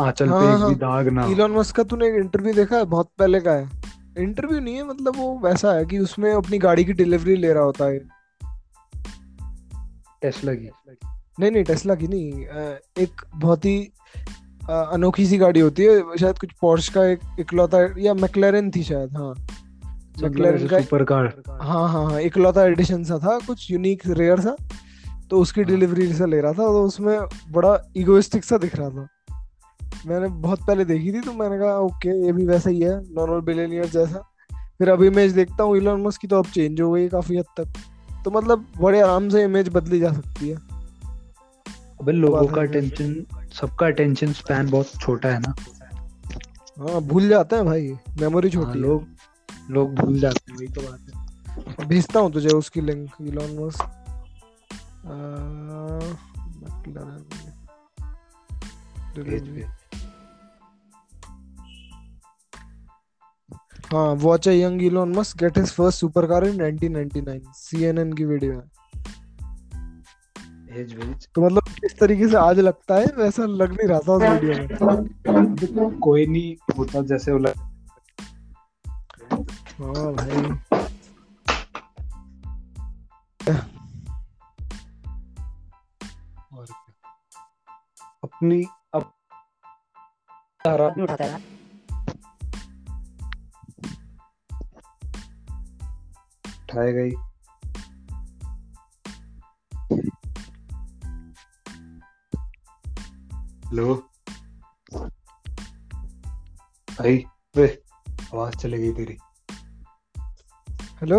आंचल 0.00 0.28
हाँ, 0.28 0.40
पे 0.40 0.54
एक 0.54 0.60
हाँ। 0.60 0.68
भी 0.68 0.74
दाग 0.74 1.08
ना 1.08 1.26
इलॉन 1.26 1.50
मस्क 1.50 1.76
का 1.76 1.82
तूने 1.82 2.08
एक 2.08 2.14
इंटरव्यू 2.14 2.54
देखा 2.54 2.76
है 2.76 2.84
बहुत 2.84 3.10
पहले 3.18 3.40
का 3.40 3.52
है। 3.52 3.70
इंटरव्यू 4.18 4.60
नहीं 4.60 4.74
है 4.74 4.84
मतलब 4.84 5.16
वो 5.16 5.38
वैसा 5.38 5.72
है 5.72 5.84
कि 5.84 5.98
उसमें 5.98 6.32
अपनी 6.32 6.58
गाड़ी 6.58 6.84
की 6.84 6.92
डिलीवरी 6.92 7.36
ले 7.36 7.52
रहा 7.52 7.62
होता 7.62 7.84
है। 7.84 7.98
टेस्ला 10.22 10.54
की। 10.54 10.70
नहीं 11.40 11.50
नहीं 11.50 11.64
टेस्ला 11.64 11.94
की 11.94 12.08
नहीं 12.08 12.32
एक 12.98 13.22
बहुत 13.36 13.64
ही 13.64 13.92
अनोखी 14.70 15.26
सी 15.26 15.38
गाड़ी 15.38 15.60
होती 15.60 15.82
है 15.82 16.16
शायद 16.16 16.38
कुछ 16.38 16.52
पोर्श 16.60 16.88
का 16.88 17.04
एक 17.04 17.20
इकलौता 17.40 17.78
या 17.98 18.14
मैक्लेरन 18.14 18.70
थी 18.70 18.82
शायद 18.82 19.16
हाँ। 19.16 19.34
McLaren 20.22 20.68
का 20.70 20.80
सुपर 20.80 21.04
कार 21.04 21.42
हाँ 21.48 21.88
हाँ 21.88 22.04
हाँ 22.10 22.20
इकलौता 22.20 22.64
एडिशन 22.64 23.04
सा 23.04 23.18
था 23.18 23.38
कुछ 23.38 23.70
यूनिक 23.70 24.02
रेयर 24.08 24.40
सा 24.40 24.56
तो 25.30 25.38
उसकी 25.38 25.60
हाँ। 25.60 25.70
डिलीवरी 25.70 26.12
से 26.12 26.26
ले 26.26 26.40
रहा 26.40 26.52
था 26.52 26.56
तो 26.56 26.84
उसमें 26.84 27.18
बड़ा 27.50 27.78
इगोइस्टिक 27.96 28.44
सा 28.44 28.58
दिख 28.58 28.76
रहा 28.76 28.90
था। 28.90 29.08
मैंने 30.06 30.28
बहुत 30.28 30.60
पहले 30.66 30.84
देखी 30.84 31.12
थी 31.12 31.20
तो 31.20 31.32
मैंने 31.32 31.58
कहा 31.58 31.78
ओके 31.78 32.26
ये 32.26 32.32
भी 32.32 32.46
वैसा 32.46 32.70
ही 32.70 32.80
है 32.80 33.14
नॉर्मल 33.14 33.40
बिलियनियर 33.40 33.86
जैसा। 33.86 34.18
फिर 34.78 34.88
अब 34.88 35.02
इमेज 35.02 35.32
देखता 35.32 35.62
हूँ 35.62 35.76
इलॉन 35.76 36.02
मस्क 36.02 36.20
की 36.20 36.28
तो 36.28 36.38
अब 36.38 36.46
चेंज 36.46 36.80
हो 36.80 36.92
गई 36.92 37.08
काफ़ी 37.08 37.36
हद 37.36 37.44
तक। 37.56 37.72
तो 38.24 38.30
मतलब 38.30 38.66
बड़े 38.80 39.00
आराम 39.00 39.28
से 39.28 39.44
इमेज 39.44 39.68
बदली 39.68 40.00
जा 40.00 40.12
सकती 40.12 40.48
है। 40.48 40.56
अबे 42.00 42.12
लोगों 42.12 42.46
का 42.46 42.60
है। 42.60 42.68
अटेंशन 42.68 43.26
सबका 43.60 43.86
अटेंशन 43.86 44.32
स्पैन 44.32 44.70
बहुत 44.70 44.86
छोटा 45.00 45.28
है 45.28 45.40
ना। 45.40 45.54
हाँ 46.78 47.00
भूल 47.00 47.28
जाते 47.28 47.56
हैं 47.56 47.64
भाई 47.64 47.88
मेमोरी 48.20 48.50
हाँ, 48.50 48.64
छोटी 48.64 48.78
है। 48.78 48.84
लोग 48.84 49.06
लोग 49.70 49.94
भूल 49.94 50.18
जाते 50.20 50.52
हैं 50.52 50.58
वही 50.58 50.68
तो 50.68 50.80
बात 50.80 51.14
है। 51.14 51.86
भेजता 51.88 52.20
हूँ 52.20 52.32
तुझे 52.32 52.48
उसकी 52.48 52.80
लिंक 52.80 53.10
इलॉन 53.20 53.58
मस्क 53.58 53.88
हाँ 63.92 64.14
watch 64.14 64.48
a 64.48 64.52
young 64.52 64.82
Elon 64.82 65.12
Musk 65.16 65.36
get 65.36 65.58
his 65.58 65.72
first 65.72 65.98
super 66.00 66.26
car 66.26 66.44
in 66.44 66.78
1999 66.78 67.40
CNN 67.54 68.12
की 68.12 68.24
वीडियो 68.24 68.52
है। 68.52 68.73
भेज 70.74 70.94
भेज 70.94 71.28
तो 71.34 71.42
मतलब 71.42 71.68
किस 71.80 71.98
तरीके 71.98 72.28
से 72.28 72.36
आज 72.36 72.60
लगता 72.60 72.94
है 72.94 73.06
वैसा 73.16 73.46
लग 73.62 73.72
नहीं 73.72 73.88
रहा 73.88 73.98
था 74.08 74.12
उस 74.12 74.22
वीडियो 74.22 74.58
में? 74.58 75.54
देखो 75.54 75.88
कोई 76.00 76.26
नहीं 76.26 76.54
होता 76.78 77.02
जैसे 77.12 77.32
वो 77.32 77.38
लग- 77.38 77.62
हाँ 79.80 80.12
भाई। 80.14 80.58
और 86.54 86.66
अपनी 88.24 88.62
अब 88.94 89.10
तारा 90.64 90.88
नहीं 90.88 91.02
उठाता 91.02 91.24
है 91.24 91.42
उठाएगा 96.62 97.02
ही 97.02 97.12
हेलो 103.74 103.94
भाई 106.88 107.24
वे 107.56 107.66
आवाज़ 108.34 108.54
चली 108.56 108.78
गई 108.78 108.92
तेरी। 108.92 109.16
हेलो? 111.00 111.18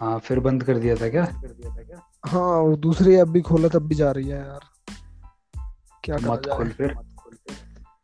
हाँ 0.00 0.18
फिर 0.18 0.40
बंद 0.40 0.64
कर 0.64 0.78
दिया 0.78 0.96
था 0.96 1.08
क्या? 1.08 1.24
हाँ 2.26 2.48
वो 2.60 2.76
दूसरी 2.76 3.14
ऐप 3.14 3.28
भी 3.28 3.40
खोला 3.40 3.68
तब 3.68 3.86
भी 3.88 3.94
जा 3.94 4.10
रही 4.10 4.28
है 4.28 4.38
यार। 4.38 4.66
क्या 6.04 6.16
करा 6.16 6.32
मत 6.32 6.48
खोल 6.56 6.70
फिर। 6.70 6.94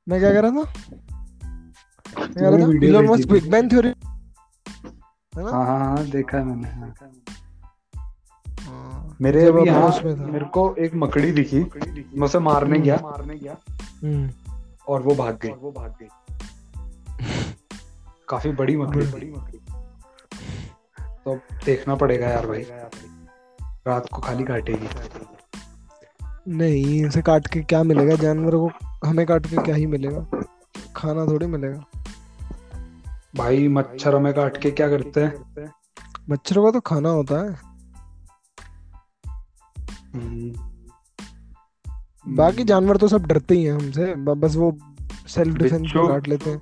मैं 0.09 0.21
क्या 0.21 0.33
कह 0.33 0.40
रहा 0.40 0.50
था? 0.50 0.64
मैं 2.18 2.35
कह 2.35 2.49
रहा 2.49 2.66
था 2.66 2.87
Elon 2.87 3.09
Musk 3.09 3.28
big 3.28 3.50
bang 3.50 3.71
theory 3.71 3.92
हाँ 5.33 5.64
हाँ 5.66 5.78
हाँ 5.78 6.04
देखा 6.11 6.38
है 6.38 6.45
मैंने 6.45 6.68
हाँ। 6.68 6.95
मेरे 9.20 9.46
अपना 9.46 9.62
यहाँ 9.62 9.92
था। 9.92 10.26
मेरे 10.26 10.44
को 10.44 10.75
एक 10.78 10.94
मकड़ी 10.94 11.32
दिखी 11.32 11.61
मैं 12.14 12.23
उसे 12.23 12.38
मारने 12.38 12.78
गया। 12.78 13.02
हम्म, 14.04 14.30
और 14.88 15.02
वो 15.02 15.14
भाग 15.14 15.38
गई। 15.42 15.49
वो 15.49 15.73
भाग 15.73 15.94
गई। 16.02 16.08
काफ़ी 18.28 18.50
बड़ी 18.50 18.76
मकड़ी। 18.76 19.06
बड़ी 19.06 19.30
मकड़ी। 19.30 19.58
तो 21.25 21.38
देखना 21.66 21.94
पड़ेगा 21.94 22.28
यार 22.28 22.46
भाई। 22.46 22.66
रात 23.87 24.08
को 24.14 24.23
खाली 24.23 24.44
काटेगी। 24.44 24.88
नहीं 26.49 27.06
इसे 27.06 27.23
काट 27.23 27.46
के 27.46 27.61
क्या 27.61 27.82
मिलेगा? 27.82 28.14
जानवरों 28.14 28.68
को 28.68 28.87
हमें 29.08 29.26
काट 29.26 29.46
के 29.46 29.56
क्या 29.56 29.75
ही 29.75 29.87
मिलेगा? 29.87 30.26
खाना 30.96 31.26
थोड़ी 31.26 31.46
मिलेगा। 31.46 31.85
भाई 33.37 33.68
मच्छर 33.68 34.14
हमें 34.14 34.35
काट 34.35 34.56
के 34.56 34.70
क्या 34.70 34.88
करते 34.88 35.20
हैं? 35.20 35.35
मच्छरों 36.30 36.64
का 36.64 36.70
तो 36.70 36.80
खाना 36.80 37.08
होता 37.08 37.44
है। 37.44 37.65
बाकी 42.28 42.64
जानवर 42.64 42.96
तो 42.96 43.08
सब 43.08 43.26
डरते 43.26 43.54
ही 43.54 43.64
हैं 43.64 43.73
हमसे। 43.73 44.14
बस 44.14 44.56
वो 44.56 44.78
सेल्फ 45.26 45.56
डिफेंस 45.56 45.92
में? 45.96 46.08
काट 46.08 46.28
लेते 46.28 46.50
हैं। 46.50 46.61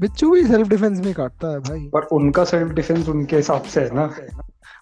बिच्छू 0.00 0.30
भी 0.30 0.44
सेल्फ 0.44 0.68
डिफेंस 0.68 1.00
में 1.00 1.14
काटता 1.14 1.48
है 1.48 1.60
भाई। 1.60 1.80
पर 1.80 2.02
उनका 2.02 2.44
सेल्फ 2.44 2.72
डिफेंस 2.72 3.08
उनके 3.08 3.36
हिसाब 3.36 3.62
से 3.62 3.80
है 3.80 3.94
ना। 3.94 4.02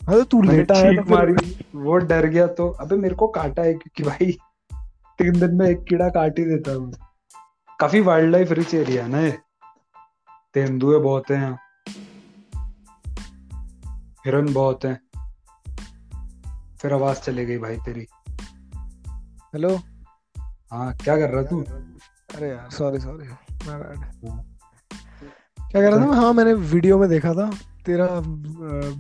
हाँ 0.07 0.15
तो 0.15 0.25
तू 0.25 0.43
लेटा 0.43 0.75
है 0.75 0.97
तो 0.97 1.15
मारी 1.15 1.33
वो 1.75 1.97
डर 1.97 2.27
गया 2.27 2.47
तो 2.47 2.69
अबे 2.69 2.97
मेरे 2.97 3.15
को 3.15 3.29
काटा 3.29 3.63
है 3.63 3.75
क्योंकि 3.75 4.03
भाई 4.03 4.33
तीन 5.19 5.41
दिन 5.41 5.55
में 5.55 5.67
एक 5.67 5.85
कीड़ा 5.85 6.09
काट 6.09 6.39
ही 6.39 6.45
देता 6.45 6.73
हूँ 6.73 6.93
काफ़ी 7.81 8.01
वाइल्ड 8.01 8.31
लाइफ 8.31 8.53
रिच 8.53 8.75
एरिया 8.75 9.05
है 9.05 9.11
ना 9.11 9.21
ये। 9.21 9.39
तेंदुए 10.55 10.99
बहुत 10.99 11.31
हैं 11.31 11.59
हिरन 14.27 14.53
बहुत 14.53 14.85
हैं। 14.85 15.06
फिर 16.83 16.93
आवाज़ 16.93 17.19
चली 17.19 17.47
गई 17.47 17.59
भाई 17.59 17.77
तेरी। 17.77 18.07
हेलो 19.55 19.77
हाँ 20.73 20.95
क्या 20.97 21.17
कर 21.17 21.31
रहा 21.31 21.43
तू? 21.43 21.61
अरे 22.35 22.49
यार 22.49 22.71
सॉरी 22.71 22.99
सॉरी 22.99 23.29
बैड 23.69 24.05
क्या 25.71 25.83
कह 25.83 25.97
रहा 25.97 26.07
था? 26.07 26.17
हाँ 26.17 26.33
मैंने 26.33 26.53
वीडियो 26.53 26.99
में 26.99 27.09
देखा 27.09 27.35
था। 27.35 27.51
तेरा 27.87 28.09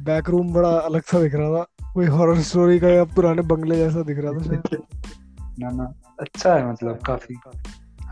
बैक 0.04 0.30
रूम 0.30 0.52
बड़ा 0.52 0.70
अलग 0.70 1.02
सा 1.02 1.20
दिख 1.20 1.34
रहा 1.34 1.50
था। 1.50 1.92
कोई 1.94 2.06
हॉरर 2.06 2.40
स्टोरी 2.40 2.78
का 2.78 2.88
या 2.88 3.04
पुराने 3.04 3.42
बंगले 3.42 3.76
जैसा 3.76 4.02
दिख 4.02 4.18
रहा 4.18 4.32
था 4.32 4.36
ना 5.58 5.70
ना। 5.70 5.94
अच्छा 6.20 6.54
है 6.54 6.72
मतलब 6.72 6.98
काफ़ी 6.98 7.34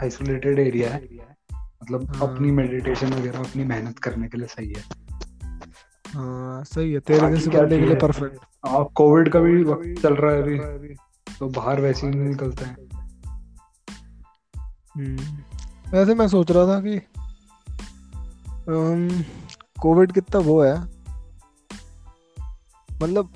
आइसोलेटेड 0.03 0.59
एरिया 0.59 0.91
है। 0.91 1.03
मतलब 1.55 2.17
हाँ। 2.17 2.29
अपनी 2.29 2.51
मेडिटेशन 2.51 3.15
वगैरह 3.15 3.39
अपनी 3.39 3.65
मेहनत 3.65 3.99
करने 3.99 4.29
के 4.29 4.39
लिए 4.39 4.47
सही 4.47 4.75
है। 4.77 5.04
हाँ 6.15 6.65
सही 6.65 6.93
है 6.93 7.01
तेरे 7.01 7.29
जैसे 7.31 7.51
क्या 7.51 7.63
बंदे 7.63 7.79
के 7.79 7.87
लिए 7.87 7.97
परफेक्ट 7.97 8.45
हाँ 8.67 8.85
कोविड 8.95 9.29
का 9.29 9.41
भी 9.41 9.65
वक्त 9.65 10.03
चल 10.03 10.15
रहा 10.15 10.33
है 10.33 10.75
अभी 10.75 10.95
तो 11.39 11.49
बाहर 11.49 11.81
वैसे 11.81 12.07
ही 12.07 12.13
नहीं 12.13 12.29
निकलते 12.29 12.65
हैं। 12.65 12.77
हम्म 14.97 15.97
वैसे 15.97 16.15
मैं 16.15 16.29
सोच 16.29 16.51
रहा 16.51 16.67
था 16.67 16.81
कि 16.81 17.01
कोविड 19.81 20.13
कितना 20.13 20.41
वो 20.41 20.63
है 20.63 20.75
मतलब 23.03 23.33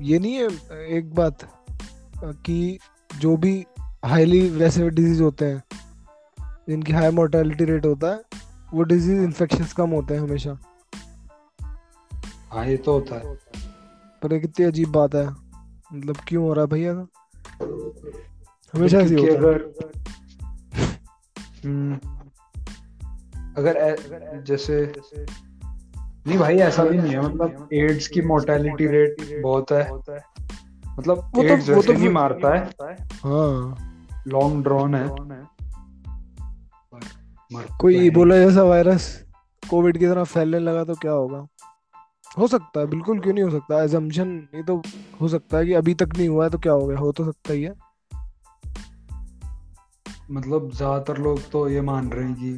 ये 0.00 0.18
नहीं 0.18 0.34
है 0.34 0.48
एक 0.86 1.14
बात 1.14 1.38
कि 2.24 2.78
जो 3.18 3.36
भी 3.36 3.66
हाईली 4.04 4.48
वैसे 4.50 4.90
डिज़ीज़ 4.90 5.22
होते 5.22 5.44
हैं 5.44 5.62
जिनकी 6.68 6.92
हाई 6.92 7.10
मोर्टेलिटी 7.10 7.64
रेट 7.64 7.86
होता 7.86 8.12
है 8.12 8.20
वो 8.74 8.82
डिज़ीज़ 8.82 9.20
इन्फेक्शन 9.20 9.64
कम 9.76 9.90
होते 9.90 10.14
हैं 10.14 10.20
हमेशा। 10.20 10.58
हाँ 12.52 12.66
ये 12.66 12.76
तो 12.76 12.92
होता 12.92 13.14
है। 13.14 13.34
पर 14.22 14.38
कितनी 14.38 14.66
अजीब 14.66 14.88
बात 14.88 15.14
है। 15.14 15.30
मतलब 15.94 16.16
क्यों 16.28 16.44
हो 16.44 16.52
रहा 16.52 16.64
है 16.64 16.70
भैया 16.70 16.92
हमेशा 18.74 18.98
ऐसे 18.98 19.14
होता 19.14 19.38
अगर 19.38 19.72
हम्म, 21.64 21.94
अगर 23.56 23.76
ऐ- 23.76 24.42
जैसे 24.42 24.92
नहीं 26.26 26.38
भाई 26.38 26.56
ऐसा 26.56 26.84
भी 26.84 26.98
नहीं 26.98 27.12
है। 27.12 27.20
मतलब 27.20 27.68
एड्स 27.72 28.08
की 28.08 28.22
मोर्टेलिटी 28.22 28.86
रेट 28.86 29.42
बहुत 29.42 29.72
है। 29.72 29.90
मतलब 29.90 31.18
वो 31.18 31.42
तो- 31.42 31.44
एड्स 31.44 31.68
वो 31.68 31.74
वैसे 31.74 31.86
तो 31.86 31.92
नहीं 31.92 32.02
फिर- 32.02 32.14
मारता 32.14 32.54
है। 32.54 32.70
हाँ। 33.04 33.78
लॉन्ग 34.26 34.64
ड्रॉन 34.64 34.94
है। 34.94 35.08
कोई 37.78 37.94
तो 37.94 38.02
इबोला 38.02 38.36
जैसा 38.36 38.62
वायरस 38.62 39.24
कोविड 39.70 39.98
की 39.98 40.06
तरह 40.06 40.24
फैलने 40.24 40.58
लगा 40.58 40.84
तो 40.84 40.94
क्या 40.94 41.12
होगा? 41.12 41.46
हो 42.38 42.46
सकता 42.46 42.80
है 42.80 42.86
बिल्कुल 42.86 43.18
क्यों 43.20 43.34
नहीं 43.34 43.44
हो 43.44 43.50
सकता? 43.50 43.82
एजम्पशन 43.82 44.48
ये 44.54 44.62
तो 44.62 44.82
हो 45.20 45.28
सकता 45.28 45.58
है 45.58 45.66
कि 45.66 45.72
अभी 45.72 45.94
तक 45.94 46.16
नहीं 46.16 46.28
हुआ 46.28 46.44
है 46.44 46.50
तो 46.50 46.58
क्या 46.58 46.72
हो 46.72 46.86
गया? 46.86 46.98
हो 46.98 47.12
तो 47.12 47.24
सकता 47.24 47.52
ही 47.52 47.62
है। 47.62 47.74
मतलब 50.30 50.70
ज़्यादातर 50.74 51.18
लोग 51.18 51.50
तो 51.50 51.68
ये 51.68 51.80
मान 51.80 52.10
रहे 52.10 52.24
हैं 52.24 52.34
कि 52.34 52.50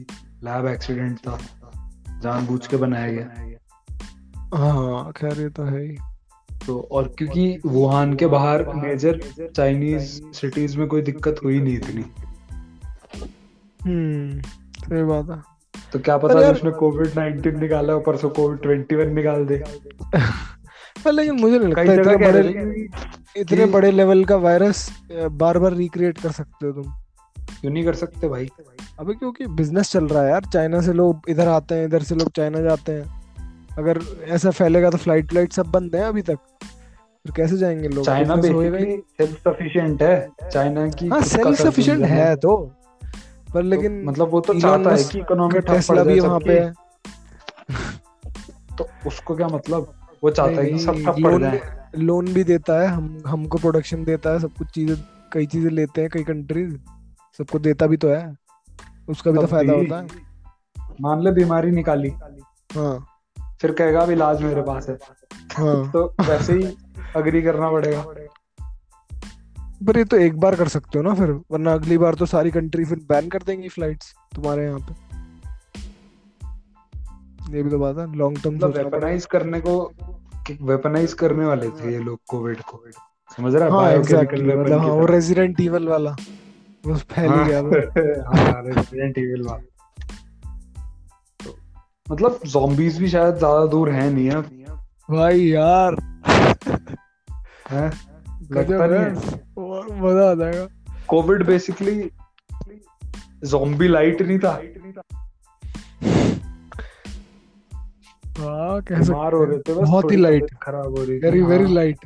लैब 0.45 0.67
एक्सीडेंट 0.67 1.19
था 1.19 1.39
जानबूझ 2.23 2.67
के 2.67 2.77
बनाया 2.77 3.13
गया। 3.13 3.31
हाँ 4.55 5.13
खैर 5.13 5.41
ये 5.41 5.49
तो 5.49 5.65
है 5.65 5.83
ही। 5.83 5.97
तो 6.67 6.79
और 6.93 7.09
क्योंकि 7.19 7.61
वुहान 7.67 8.15
के 8.15 8.27
बाहर 8.27 8.65
मेजर 8.75 9.21
चाइनीज़ 9.57 10.23
सिटीज़ 10.33 10.79
में 10.79 10.87
कोई 10.89 11.03
दिक्कत 11.03 11.41
हुई 11.45 11.61
नहीं 11.61 11.75
इतनी। 11.75 12.05
हम्म 13.81 14.41
सही 14.81 15.03
बात 15.03 15.31
है। 15.31 15.54
तो 15.95 16.01
क्या 16.01 16.17
पता 16.17 16.41
यार- 16.41 16.57
उसने 16.57 16.71
कोविड 16.71 17.07
19 17.07 17.61
निकाला 17.61 17.95
ऊपर 17.95 18.17
से 18.17 18.29
कोविड 18.29 18.61
21 18.61 19.09
निकाल 19.15 19.47
दे। 19.47 19.65
पर 21.05 21.13
लेकिन 21.13 21.35
मुझे 21.35 21.59
नहीं 21.59 21.69
लगता 21.69 21.83
इतने 21.83 22.17
बड़े 22.17 22.87
इतने 23.37 23.67
बड़े 23.67 23.91
लेवल 23.91 24.25
का 24.25 24.37
वायरस 24.37 24.91
बार 25.13 25.59
बार 25.59 25.73
रिक्रिएट 25.73 26.19
कर 26.19 26.31
सकते 26.31 26.67
हो 26.67 26.73
तुम। 26.73 26.93
क्यों 27.61 27.73
नहीं 27.73 27.85
कर 27.85 27.95
सकते 27.95 28.29
भाई? 28.29 28.51
अबे 28.99 29.13
क्योंकि 29.15 29.47
बिज़नेस 29.47 29.93
चल 29.93 30.05
रहा 30.05 30.23
है 30.23 30.31
यार। 30.31 30.45
चाइना 30.45 30.81
से 30.81 30.93
लोग 30.93 31.21
इधर 31.29 31.49
आते 31.49 31.75
हैं 31.75 31.85
इधर 31.85 32.03
से 32.03 32.15
लोग 32.15 32.31
चाइना 32.37 32.61
जाते 32.61 32.93
हैं। 32.93 33.23
अगर 33.79 34.01
ऐसा 34.29 34.51
फैलेगा 34.51 34.91
तो 34.91 34.99
फ़्लाइट 34.99 35.29
फ़्लाइट 35.29 35.53
सब 35.53 35.67
बंद 35.67 35.97
है 35.97 36.03
अभी 36.03 36.23
तक। 36.23 36.37
फिर 37.25 37.33
कैसे 37.37 37.57
जाएँगे 37.57 37.89
लोग? 37.89 38.05
चाइना 38.05 38.37
बेसिकली 38.37 38.97
सेल्फ 38.97 39.39
सफिशिएंट 39.39 40.03
है। 40.03 40.29
चाइना 40.53 40.89
की 40.89 41.09
हाँ 41.09 41.23
सेल्फ 41.23 41.61
सफिशिएंट 41.61 42.05
है 42.05 42.37
तो। 42.37 42.73
पर 43.55 43.63
लेकिन 43.63 43.91
तो 43.91 43.95
लेकिन 43.95 44.09
मतलब 44.09 44.29
वो 44.29 44.41
तो 44.41 44.61
चाहता 44.61 44.91
है 44.91 45.05
कि 45.05 45.19
इकोनॉमी 45.19 45.61
टेस्ला 45.61 46.05
भी 46.05 46.21
वहाँ 46.21 46.41
पे 46.41 46.61
है। 46.61 46.75
तो 48.79 48.89
उसको 49.07 49.37
क्या 49.37 49.49
मतलब? 49.49 49.95
वो 50.25 50.31
चाहता 50.31 50.63
है 50.63 50.71
कि 50.71 50.79
सब 50.79 50.95
ठप 50.95 51.17
पड़ 51.25 51.41
जाए। 51.41 51.61
लोन 51.99 52.27
भी 52.27 52.45
देता 52.45 52.81
है 52.81 52.87
हम 52.87 53.23
हमको 53.27 53.59
प्रोडक्शन 53.59 54.05
देता 54.05 54.31
है 54.31 54.39
सब 54.39 54.53
कुछ 54.53 54.69
चीज़ें 54.69 54.97
कई 55.33 55.47
चीज़ें 55.47 55.71
लेते 55.71 56.01
हैं 56.01 56.11
कई 56.11 56.23
कंट्रीज़ 56.25 56.77
सबको 57.39 57.59
देता 57.59 57.87
भी 57.87 57.97
तो 57.97 58.09
है। 58.09 58.37
उसका 59.09 59.31
भी 59.31 59.39
तो 59.39 59.47
फ़ायदा 59.47 59.73
होता 59.73 59.99
है। 59.99 60.07
मान 61.01 61.23
ले 61.23 61.31
बीमारी 61.31 61.71
निकाली। 61.71 62.13
हाँ। 62.77 63.07
फिर 63.61 63.73
कहेगा 63.73 64.01
अब 64.01 64.11
इलाज 64.11 64.43
मेरे 64.43 64.63
पास 64.63 64.89
है। 64.89 64.99
हाँ। 65.53 65.91
तो 65.93 66.15
वैसे 66.29 66.53
ही 66.53 66.77
अग्री 67.17 67.43
करना 67.43 67.71
पड़ेगा। 67.71 68.05
पर 69.87 69.99
ये 69.99 70.05
तो 70.05 70.17
एक 70.17 70.41
बार 70.41 70.57
कर 70.57 70.69
सकते 70.69 70.99
हो 70.99 71.05
ना 71.05 71.15
फिर 71.15 71.31
वरना 71.31 71.73
अगली 71.73 71.99
बार 71.99 72.15
तो 72.15 72.27
सारी 72.27 72.51
कंट्री 72.51 72.85
फिर 72.85 72.99
बैन 72.99 73.29
कर 73.29 73.39
देंगी 73.39 73.69
फ्लाइट्स 73.69 74.15
तुम्हारे 74.35 74.65
यहाँ 74.65 74.81
पे। 74.81 75.05
ये 77.57 77.63
भी 77.63 77.71
तो 77.71 77.79
बात 77.79 77.99
है 77.99 78.17
लॉन्ग 78.17 78.43
टर्म 78.43 78.55
मतलब 78.55 78.77
वेपनाइज 78.77 79.27
करने 79.27 79.61
को 79.61 79.93
वेपनाइज 80.63 81.13
करने 81.13 81.45
वाले 81.45 81.71
थे 81.71 81.93
ये 81.93 81.99
लोग 81.99 82.21
कोविड 82.29 82.61
को। 82.61 82.85
समझ 83.37 83.55
रहा 83.55 83.89
है? 83.89 83.99
वेपन 83.99 84.61
मतलब 84.61 84.79
हाँ 84.79 84.89
वो 84.89 85.07
रेजिडेंट 85.07 85.61
इवल 85.61 85.89
वाला 85.89 86.17
वो 86.87 86.97
फैल 86.97 87.33
ही 87.33 87.45
गया 87.45 87.63
था। 87.63 87.77
हाँ 88.29 88.63
रेजिडेंट 88.67 89.19
एविल 89.19 89.43
वाला। 89.43 89.67
तो, 91.47 91.57
मतलब 92.11 92.41
zombies 92.41 92.99
भी 92.99 93.09
शायद 93.09 93.35
ज़्यादा 93.35 93.67
दूर 93.67 93.91
है 93.91 94.11
नहीं 94.11 94.27
है 94.27 94.43
भाई 95.11 95.41
यार। 95.41 95.97
हैं? 97.71 98.14
लगता 98.53 98.87
नहीं 98.87 100.03
मज़ा 100.03 100.31
आ 100.31 100.35
जाएगा। 100.35 100.69
कोविड 101.09 101.47
बेसिकली 101.47 102.11
zombie 103.47 103.89
लाइट 103.91 104.23
नहीं 104.23 104.39
था। 104.39 104.53
हाँ 108.39 108.83
कह 108.83 108.99
बीमार 108.99 109.33
हो 109.33 109.45
रहे 109.45 109.59
थे 109.59 109.75
बस 109.75 109.89
बहुत 109.89 110.13
ही 110.13 110.17
लाइट 110.17 110.47
खराब 110.63 110.99
हो 110.99 111.05
रही 111.05 111.17
थी। 111.17 111.21
Very 111.21 111.43
very 111.43 111.75
light 111.75 111.99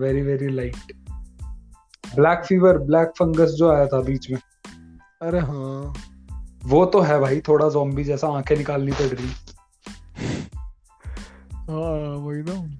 very 0.00 0.22
very 0.22 0.48
light 0.48 0.92
black 2.16 2.44
fever 2.44 2.78
black 2.78 3.08
fungus 3.08 3.50
जो 3.50 3.70
आया 3.70 3.86
था 3.86 4.00
बीच 4.00 4.30
में। 4.30 4.38
अरे 5.22 5.38
हाँ। 5.38 5.94
वो 6.64 6.84
तो 6.86 7.00
है 7.00 7.20
भाई 7.20 7.40
थोड़ा 7.40 7.66
zombie 7.66 8.02
जैसा 8.02 8.28
आँखें 8.28 8.56
निकालनी 8.56 8.92
पड़ 8.92 9.06
रही। 9.06 9.28
हाँ 11.54 12.16
वही 12.16 12.42
ना। 12.42 12.79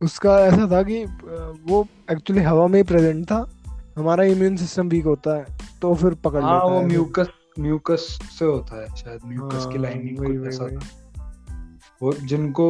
उसका 0.00 0.38
ऐसा 0.40 0.70
था 0.70 0.82
कि 0.82 1.04
वो 1.68 1.86
एक्चुअली 2.10 2.42
हवा 2.42 2.66
में 2.66 2.76
ही 2.76 2.82
प्रेजेंट 2.82 3.24
था 3.24 3.46
हमारा 3.98 4.24
इम्यून 4.24 4.56
सिस्टम 4.56 4.88
वीक 4.88 5.04
होता 5.04 5.36
है 5.36 5.58
तो 5.82 5.94
फिर 5.94 6.14
पकड़ 6.24 6.42
हाँ 6.42 6.54
लेता 6.54 6.74
वो 6.74 6.80
म्यूकस 6.82 7.28
म्यूकस 7.58 8.06
से 8.38 8.44
होता 8.44 8.80
है 8.82 8.96
शायद 8.96 9.20
म्यूकस 9.24 9.66
की 9.66 9.74
हाँ, 9.74 9.82
लाइनिंग 9.82 10.18
वही 10.18 10.36
कुछ 10.36 10.46
ऐसा 10.48 10.64
वही। 10.64 10.76
वो 12.02 12.12
जिनको 12.12 12.68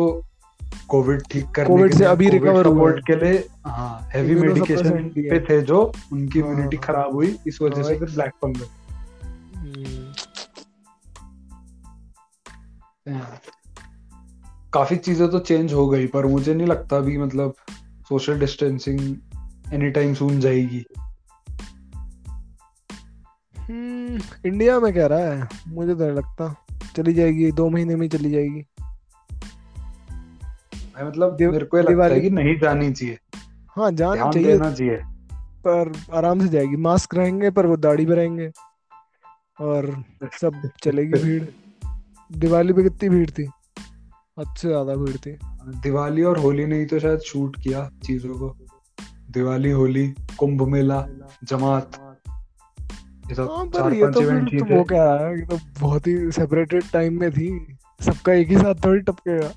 कोविड 0.88 1.22
ठीक 1.30 1.48
करने 1.50 1.68
कोविड 1.68 1.92
के 1.92 1.98
से 1.98 2.04
अभी 2.04 2.28
हुए 2.28 2.62
सपोर्ट 2.62 3.06
के 3.06 3.14
लिए 3.16 3.44
हाँ 3.66 4.08
हैवी 4.14 4.34
मेडिकेशन 4.34 5.08
पे 5.16 5.40
थे 5.40 5.60
जो 5.62 5.80
उनकी 6.12 6.40
हाँ, 6.40 6.50
इम्यूनिटी 6.50 6.76
हाँ। 6.76 6.84
खराब 6.86 7.14
हुई 7.14 7.36
इस 7.46 7.62
वजह 7.62 7.82
से 7.82 7.88
हाँ, 7.88 7.98
फिर 7.98 8.10
ब्लैक 8.10 8.32
फंगस 8.42 8.70
हम्म, 13.06 13.22
काफ़ी 14.72 14.96
चीज़ें 14.96 15.30
तो 15.30 15.38
चेंज 15.38 15.72
हो 15.72 15.88
गई 15.88 16.06
पर 16.06 16.26
मुझे 16.26 16.54
नहीं 16.54 16.66
लगता 16.66 16.96
अभी 16.96 17.18
मतलब 17.18 17.54
social 18.08 18.40
distancing 18.40 19.16
any 19.72 19.90
time 19.90 20.14
soon 20.14 20.40
जाएगी। 20.40 20.84
हम्म, 23.58 24.20
इंडिया 24.46 24.80
में 24.80 24.94
कह 24.94 25.06
रहा 25.06 25.18
है 25.18 25.48
मुझे 25.68 25.94
तो 25.94 26.10
लगता। 26.10 26.66
चली 26.96 27.14
जाएगी 27.14 27.52
दो 27.52 27.70
महीने 27.70 27.96
में 27.96 28.08
चली 28.08 28.30
जाएगी। 28.30 28.66
मतलब 31.04 31.36
दिव- 31.36 31.52
मेरे 31.52 31.66
को 31.66 31.76
ये 31.76 31.82
लगता 31.82 32.04
है 32.04 32.20
कि 32.20 32.30
नहीं 32.30 32.58
जानी 32.58 32.92
चाहिए। 32.92 33.18
हाँ 33.68 33.92
जाना 33.92 34.30
चाहिए। 34.30 34.52
देना 34.52 34.72
चाहिए। 34.72 35.00
पर 35.66 35.92
आराम 36.14 36.40
से 36.40 36.48
जाएगी। 36.48 36.76
मास्क 36.76 37.14
रहेंगे 37.14 37.50
पर 37.50 37.66
वो 37.66 37.76
दाढ़ी 37.76 38.06
पे 38.06 38.14
रहेंगे। 38.14 38.50
और 39.60 40.04
सब 40.40 40.70
चलेगी 40.84 41.12
भीड़। 41.24 41.44
दिवाली 42.32 42.72
पे 42.72 42.82
कितनी 42.82 43.08
भीड़ 43.08 43.30
थी? 43.30 43.50
हद 44.40 44.54
से 44.58 44.68
ज़्यादा 44.68 44.94
भीड़ 44.96 45.16
थी 45.16 45.36
दिवाली 45.82 46.22
और 46.22 46.38
होली 46.38 46.66
ने 46.66 46.78
ही 46.78 46.86
तो 46.86 46.98
शायद 46.98 47.20
शूट 47.22 47.56
किया 47.62 47.88
चीज़ों 48.04 48.38
को। 48.38 48.54
दिवाली 49.30 49.70
होली 49.70 50.06
कुंभ 50.38 50.62
मेला 50.68 51.04
जमात। 51.44 51.98
ये 53.28 53.34
सब 53.34 53.50
हाँ 53.50 53.66
चार 53.66 53.82
पर 53.82 53.94
ये 53.94 54.10
तो 54.12 54.22
इवेंट 54.22 54.48
तो 54.50 54.64
वो 54.66 54.82
क्या 54.84 55.02
है 55.12 55.34
ये 55.38 55.44
तो 55.46 55.58
बहुत 55.80 56.06
ही 56.06 56.30
सेपरेटेड 56.32 56.84
टाइम 56.92 57.20
में 57.20 57.30
थी। 57.30 57.76
सबका 58.00 58.32
एक 58.32 58.48
ही 58.48 58.56
साथ 58.56 58.84
थोड़ी 58.84 59.00
टपकेगा। 59.02 59.50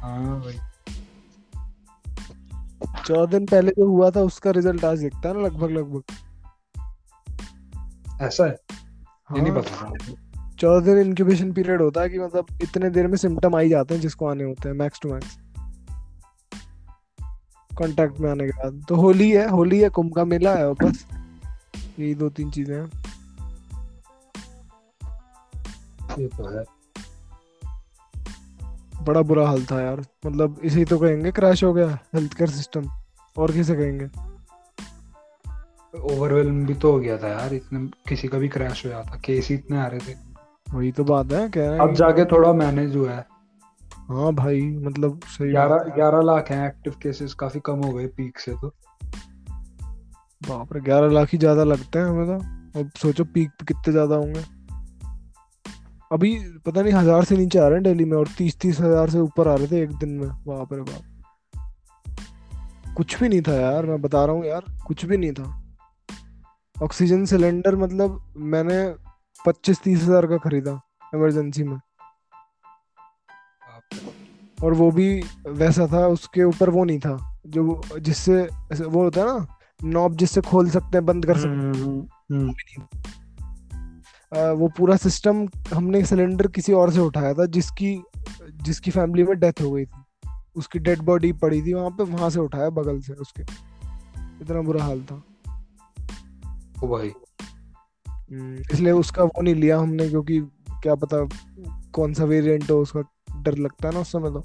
हाँ 0.00 0.40
भाई 0.40 0.58
चौदह 3.06 3.26
दिन 3.28 3.46
पहले 3.46 3.70
जो 3.70 3.86
हुआ 3.86 4.10
था 4.10 4.20
उसका 4.22 4.50
रिज़ल्ट 4.50 4.84
आज 4.84 5.00
दिखता 5.00 5.28
है 5.28 5.34
ना 5.34 5.40
लगभग 5.40 5.70
लगभग 5.70 6.02
ऐसा 8.22 8.44
है? 8.44 8.56
ये 9.30 9.40
नहीं 9.40 9.52
पता 9.52 9.70
था। 9.76 10.14
चौदह 10.64 10.94
दिन 10.94 11.06
इंक्यूबेशन 11.06 11.52
पीरियड 11.52 11.82
होता 11.82 12.00
है 12.00 12.08
कि 12.10 12.18
मतलब 12.18 12.46
इतने 12.62 12.90
देर 12.90 13.06
में 13.06 13.16
सिम्टम 13.16 13.54
आ 13.54 13.58
ही 13.58 13.68
जाते 13.68 13.94
हैं 13.94 14.00
जिसको 14.00 14.26
आने 14.26 14.44
होते 14.44 14.68
हैं 14.68 14.76
मैक्स 14.76 15.00
टू 15.00 15.12
मैक्स 15.12 15.36
कांटेक्ट 17.70 18.20
में 18.20 18.30
आने 18.30 18.44
के 18.44 18.50
बाद। 18.50 18.84
तो 18.88 18.96
होली 18.96 19.30
है 19.30 19.48
होली 19.48 19.80
है 19.80 19.88
कुंभ 19.88 20.14
का 20.14 20.24
मेला 20.24 20.54
है 20.54 20.68
और 20.68 20.74
बस 20.82 21.04
यही 21.98 22.14
दो 22.14 22.28
तीन 22.28 22.50
चीज़ें 22.50 22.76
हैं। 22.76 22.86
ये 26.18 26.28
तो 26.28 26.48
है। 26.48 26.64
बड़ा 29.02 29.22
बुरा 29.22 29.46
हाल 29.46 29.64
था 29.64 29.80
यार। 29.82 30.04
मतलब 30.26 30.60
इसे 30.64 30.84
तो 30.84 30.98
कहेंगे 30.98 31.30
क्रैश 31.30 31.64
हो 31.64 31.72
गया 31.72 31.98
हेल्थ 32.14 32.34
केयर 32.34 32.50
सिस्टम 32.50 32.90
और 33.38 33.52
किसे 33.52 33.74
कहेंगे? 33.74 34.06
ओवरवेलम 36.14 36.66
भी 36.66 36.74
तो 36.74 36.92
हो 36.92 37.00
गया 37.00 37.18
था 37.18 37.28
यार 37.28 37.54
इतने 37.54 37.86
किसी 38.08 38.28
का 38.28 38.38
भी 38.38 38.48
क्रैश 38.48 38.86
हुआ 38.86 39.02
था 39.02 39.20
केस 39.24 39.48
ही 39.48 39.54
इतने 39.54 39.78
आ 39.78 39.86
रहे 39.86 40.00
थे। 40.00 40.33
वही 40.74 40.90
तो 40.92 41.04
बात 41.04 41.32
है 41.32 41.48
कह 41.48 41.68
रहे 41.68 41.78
अब 41.78 41.94
जाके 41.94 42.24
थोड़ा 42.24 42.52
मैनेज 42.54 42.96
हुआ 42.96 43.10
है। 43.10 43.26
हाँ 44.08 44.32
भाई 44.34 44.60
मतलब 44.78 45.20
सही 45.26 45.50
ग्यारह। 45.50 45.94
ग्यारह 45.94 46.22
लाख 46.22 46.50
हैं 46.50 46.66
एक्टिव 46.66 46.94
केसेस 47.02 47.34
काफ़ी 47.34 47.60
कम 47.60 47.84
हो 47.84 47.92
गए 47.92 48.06
पीक 48.16 48.38
से 48.38 48.52
तो। 48.54 48.72
बाप 50.40 50.72
रे 50.72 50.80
ग्यारह 50.80 51.08
लाख 51.10 51.28
ही 51.32 51.38
ज़्यादा 51.38 51.64
लगते 51.64 51.98
हैं 51.98 52.06
हमें 52.06 52.26
तो। 52.28 52.80
अब 52.80 52.90
सोचो 52.96 53.24
पीक 53.26 53.50
पे 53.50 53.64
कितने 53.64 53.92
ज़्यादा 53.92 54.16
होंगे। 54.16 54.42
अभी 56.12 56.32
पता 56.66 56.82
नहीं 56.82 56.92
हज़ार 56.92 57.24
से 57.24 57.36
नीचे 57.36 57.58
आ 57.58 57.66
रहे 57.68 57.74
हैं 57.74 57.82
दिल्ली 57.82 58.04
में 58.04 58.16
और 58.16 58.28
तीस 58.38 58.58
तीस 58.60 58.80
हज़ार 58.80 59.10
से 59.10 59.18
ऊपर 59.20 59.48
आ 59.48 59.54
रहे 59.54 59.66
थे 59.66 59.82
एक 59.82 59.92
दिन 59.98 60.08
में। 60.10 60.28
बाप 60.46 60.72
रे 60.72 60.80
बाप। 60.82 61.02
कुछ 62.96 63.18
भी 63.20 63.28
नहीं 63.28 63.42
था 63.42 63.54
यार 63.54 63.86
मैं 63.86 64.00
बता 64.02 64.24
रहा 64.24 64.34
हूँ 64.34 64.44
यार 64.46 64.64
कुछ 64.86 65.04
भी 65.04 65.16
नहीं 65.16 65.32
था। 65.32 65.44
ऑक्सीजन 66.76 67.24
सिलेंडर 67.24 67.76
मतलब 67.76 68.20
मैंने 68.36 68.76
पच्चीस 69.46 69.80
तीस 69.80 70.02
हज़ार 70.02 70.26
का 70.26 70.36
खरीदा 70.36 70.80
इमरजेंसी 71.14 71.64
में। 71.64 71.80
और 74.64 74.74
वो 74.74 74.90
भी 74.90 75.22
वैसा 75.48 75.86
था 75.86 76.06
उसके 76.06 76.44
ऊपर 76.44 76.70
वो 76.70 76.84
नहीं 76.84 76.98
था 76.98 77.40
जो 77.46 77.82
जिससे 77.98 78.48
वो 78.84 79.04
होता 79.04 79.20
है 79.20 79.26
ना 79.26 79.46
नॉब 79.84 80.16
जिससे 80.16 80.40
खोल 80.40 80.70
सकते 80.70 80.96
हैं 80.96 81.06
बंद 81.06 81.26
कर 81.26 81.36
सकते 81.36 81.48
हम्म, 81.48 82.08
हम्म, 82.32 82.48
हैं 82.50 82.88
अ, 84.32 84.52
वो 84.52 84.68
पूरा 84.68 84.96
सिस्टम 84.96 85.48
हमने 85.74 86.04
सिलेंडर 86.04 86.46
किसी 86.46 86.72
और 86.72 86.92
से 86.92 87.00
उठाया 87.00 87.34
था 87.34 87.46
जिसकी 87.46 88.02
जिसकी 88.62 88.90
फैमिली 88.90 89.24
में 89.24 89.40
डेथ 89.40 89.52
हो 89.62 89.70
गई 89.70 89.84
थी। 89.84 90.28
उसकी 90.56 90.78
डेड 90.78 91.02
बॉडी 91.02 91.32
पड़ी 91.32 91.62
थी 91.62 91.74
वहाँ 91.74 91.90
पे 91.90 92.04
वहाँ 92.04 92.30
से 92.30 92.40
उठाया 92.40 92.70
बगल 92.70 93.00
से 93.00 93.12
उसके। 93.12 93.42
इतना 94.42 94.60
बुरा 94.60 94.84
हाल 94.84 95.02
था। 95.02 95.14
ओ 96.84 96.88
भाई। 96.88 97.08
हम्म, 97.08 97.23
इसलिए 98.32 98.92
उसका 98.92 99.24
वो 99.24 99.42
नहीं 99.42 99.54
लिया 99.54 99.78
हमने 99.78 100.08
क्योंकि 100.08 100.40
क्या 100.70 100.94
पता 100.94 101.28
कौन 101.92 102.14
सा 102.14 102.24
वेरिएंट 102.24 102.70
हो 102.70 102.80
उसका 102.80 103.00
डर 103.42 103.58
लगता 103.58 103.88
है 103.88 103.94
ना 103.94 104.00
उस 104.00 104.12
समय 104.12 104.30
तो। 104.30 104.40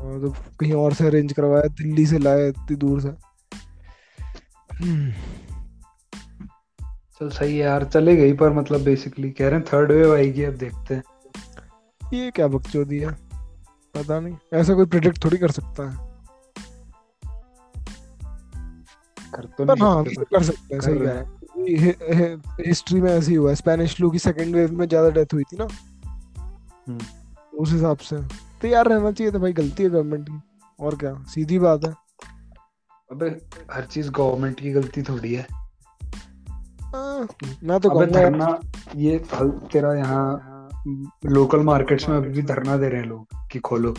और 0.00 0.20
तो 0.20 0.30
कहीं 0.30 0.72
और 0.72 0.94
से 0.94 1.06
अरेंज 1.06 1.32
करवाया 1.32 1.62
दिल्ली 1.62 2.06
से 2.06 2.18
लाया 2.18 2.46
इतनी 2.46 2.76
दूर 2.76 3.00
से। 3.00 3.08
हम्म, 4.74 5.12
चल 7.12 7.28
सही 7.28 7.52
है 7.52 7.64
यार 7.64 7.84
चले 7.84 8.16
गई 8.16 8.32
पर 8.32 8.52
मतलब 8.52 8.82
बेसिकली 8.82 9.30
कह 9.30 9.48
रहे 9.48 9.58
हैं 9.58 9.64
थर्ड 9.72 9.92
वेव 9.92 10.14
आएगी 10.14 10.42
अब 10.42 10.54
देखते 10.54 10.94
हैं। 10.94 11.02
ये 12.14 12.30
क्या 12.30 12.48
बकचोदी 12.48 12.98
है? 12.98 13.10
पता 13.94 14.20
नहीं। 14.20 14.36
ऐसा 14.54 14.74
कोई 14.74 14.86
प्रिडिक्ट 14.86 15.24
थोड़ी 15.24 15.36
कर 15.36 15.50
सकता 15.50 15.90
है। 15.90 16.11
कर 19.34 19.44
तो 19.58 19.64
नहीं 19.64 19.82
हाँ 19.82 20.02
पर 20.04 20.24
कर 20.24 20.42
सकते 20.42 20.74
हैं 20.74 20.80
सही 20.80 20.98
हैं 20.98 22.42
हिस्ट्री 22.66 23.00
में 23.00 23.10
ऐसे 23.12 23.30
ही। 23.30 23.36
हुआ 23.36 23.54
स्पेनिश 23.54 23.96
फ्लू 23.96 24.10
की 24.10 24.18
सेकेंड 24.18 24.54
वेव 24.54 24.72
में 24.72 24.88
ज़्यादा 24.88 25.10
डेथ 25.10 25.34
हुई 25.34 25.42
थी 25.42 25.56
ना। 25.56 25.66
हम्म। 26.88 26.98
उस 27.58 27.72
हिसाब 27.72 27.96
से। 27.96 28.16
तैयार 28.62 28.88
रहना 28.88 29.12
चाहिए 29.12 29.32
था 29.32 29.38
भाई 29.38 29.52
गलती 29.52 29.82
है 29.82 29.90
गवर्नमेंट 29.90 30.28
की। 30.28 30.40
और 30.80 30.96
क्या 30.96 31.14
सीधी 31.28 31.58
बात 31.58 31.84
है। 31.84 31.94
अबे 33.12 33.26
हर 33.72 33.84
चीज़ 33.84 34.10
गवर्नमेंट 34.10 34.60
की 34.60 34.72
गलती 34.72 35.02
थोड़ी 35.02 35.34
है। 35.34 35.46
हाँ, 36.82 37.28
मैं 37.64 37.80
तो 37.80 37.88
अबे 37.88 38.06
धरना 38.06 38.60
ये 38.96 39.18
फल 39.18 39.50
तेरा 39.72 39.94
यहाँ 39.94 40.48
लोकल 41.26 41.60
मार्केट्स 41.60 42.08
में 42.08 42.16
अभी 42.16 42.28
भी 42.28 42.42
धरना 42.42 42.76
दे 42.76 42.88
रहे 42.88 43.00
हैं 43.00 43.08
लोग 43.08 43.26
कि 43.52 43.58
खोलो। 43.58 43.92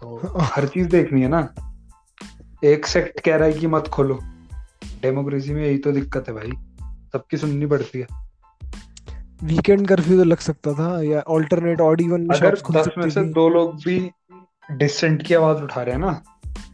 तो 0.00 0.38
हर 0.38 0.66
चीज़ 0.68 0.88
देखनी 0.88 1.22
है 1.22 1.28
ना। 1.28 1.54
एक 2.64 2.86
सेक्ट 2.86 3.20
कह 3.20 3.36
रहा 3.36 3.48
है 3.48 3.52
कि 3.52 3.66
मत 3.66 3.88
खोलो। 3.88 4.18
डेमोक्रेसी 5.02 5.54
में 5.54 5.64
यही 5.66 5.78
तो 5.78 5.92
दिक्कत 5.92 6.28
है 6.28 6.34
भाई। 6.34 6.50
सबकी 7.12 7.36
सुननी 7.36 7.66
पड़ती 7.66 7.98
है। 7.98 8.06
वीकेंड 9.44 9.88
कर्फ्यू 9.88 10.16
तो 10.18 10.24
लग 10.24 10.38
सकता 10.38 10.72
था 10.72 11.02
या 11.02 11.20
ऑल्टरनेट 11.20 11.80
ऑड 11.80 12.00
इवन 12.00 12.20
में 12.20 12.36
अगर 12.36 12.48
शॉप्स 12.48 12.62
खुल 12.62 12.76
दस 12.76 12.88
में 12.98 13.10
से 13.10 13.24
दो 13.24 13.48
लोग 13.48 13.74
भी 13.74 14.10
डिसेंट 14.72 15.22
की 15.22 15.34
आवाज़ 15.34 15.62
उठा 15.62 15.82
रहे 15.82 15.94
हैं 15.94 16.00
ना 16.00 16.22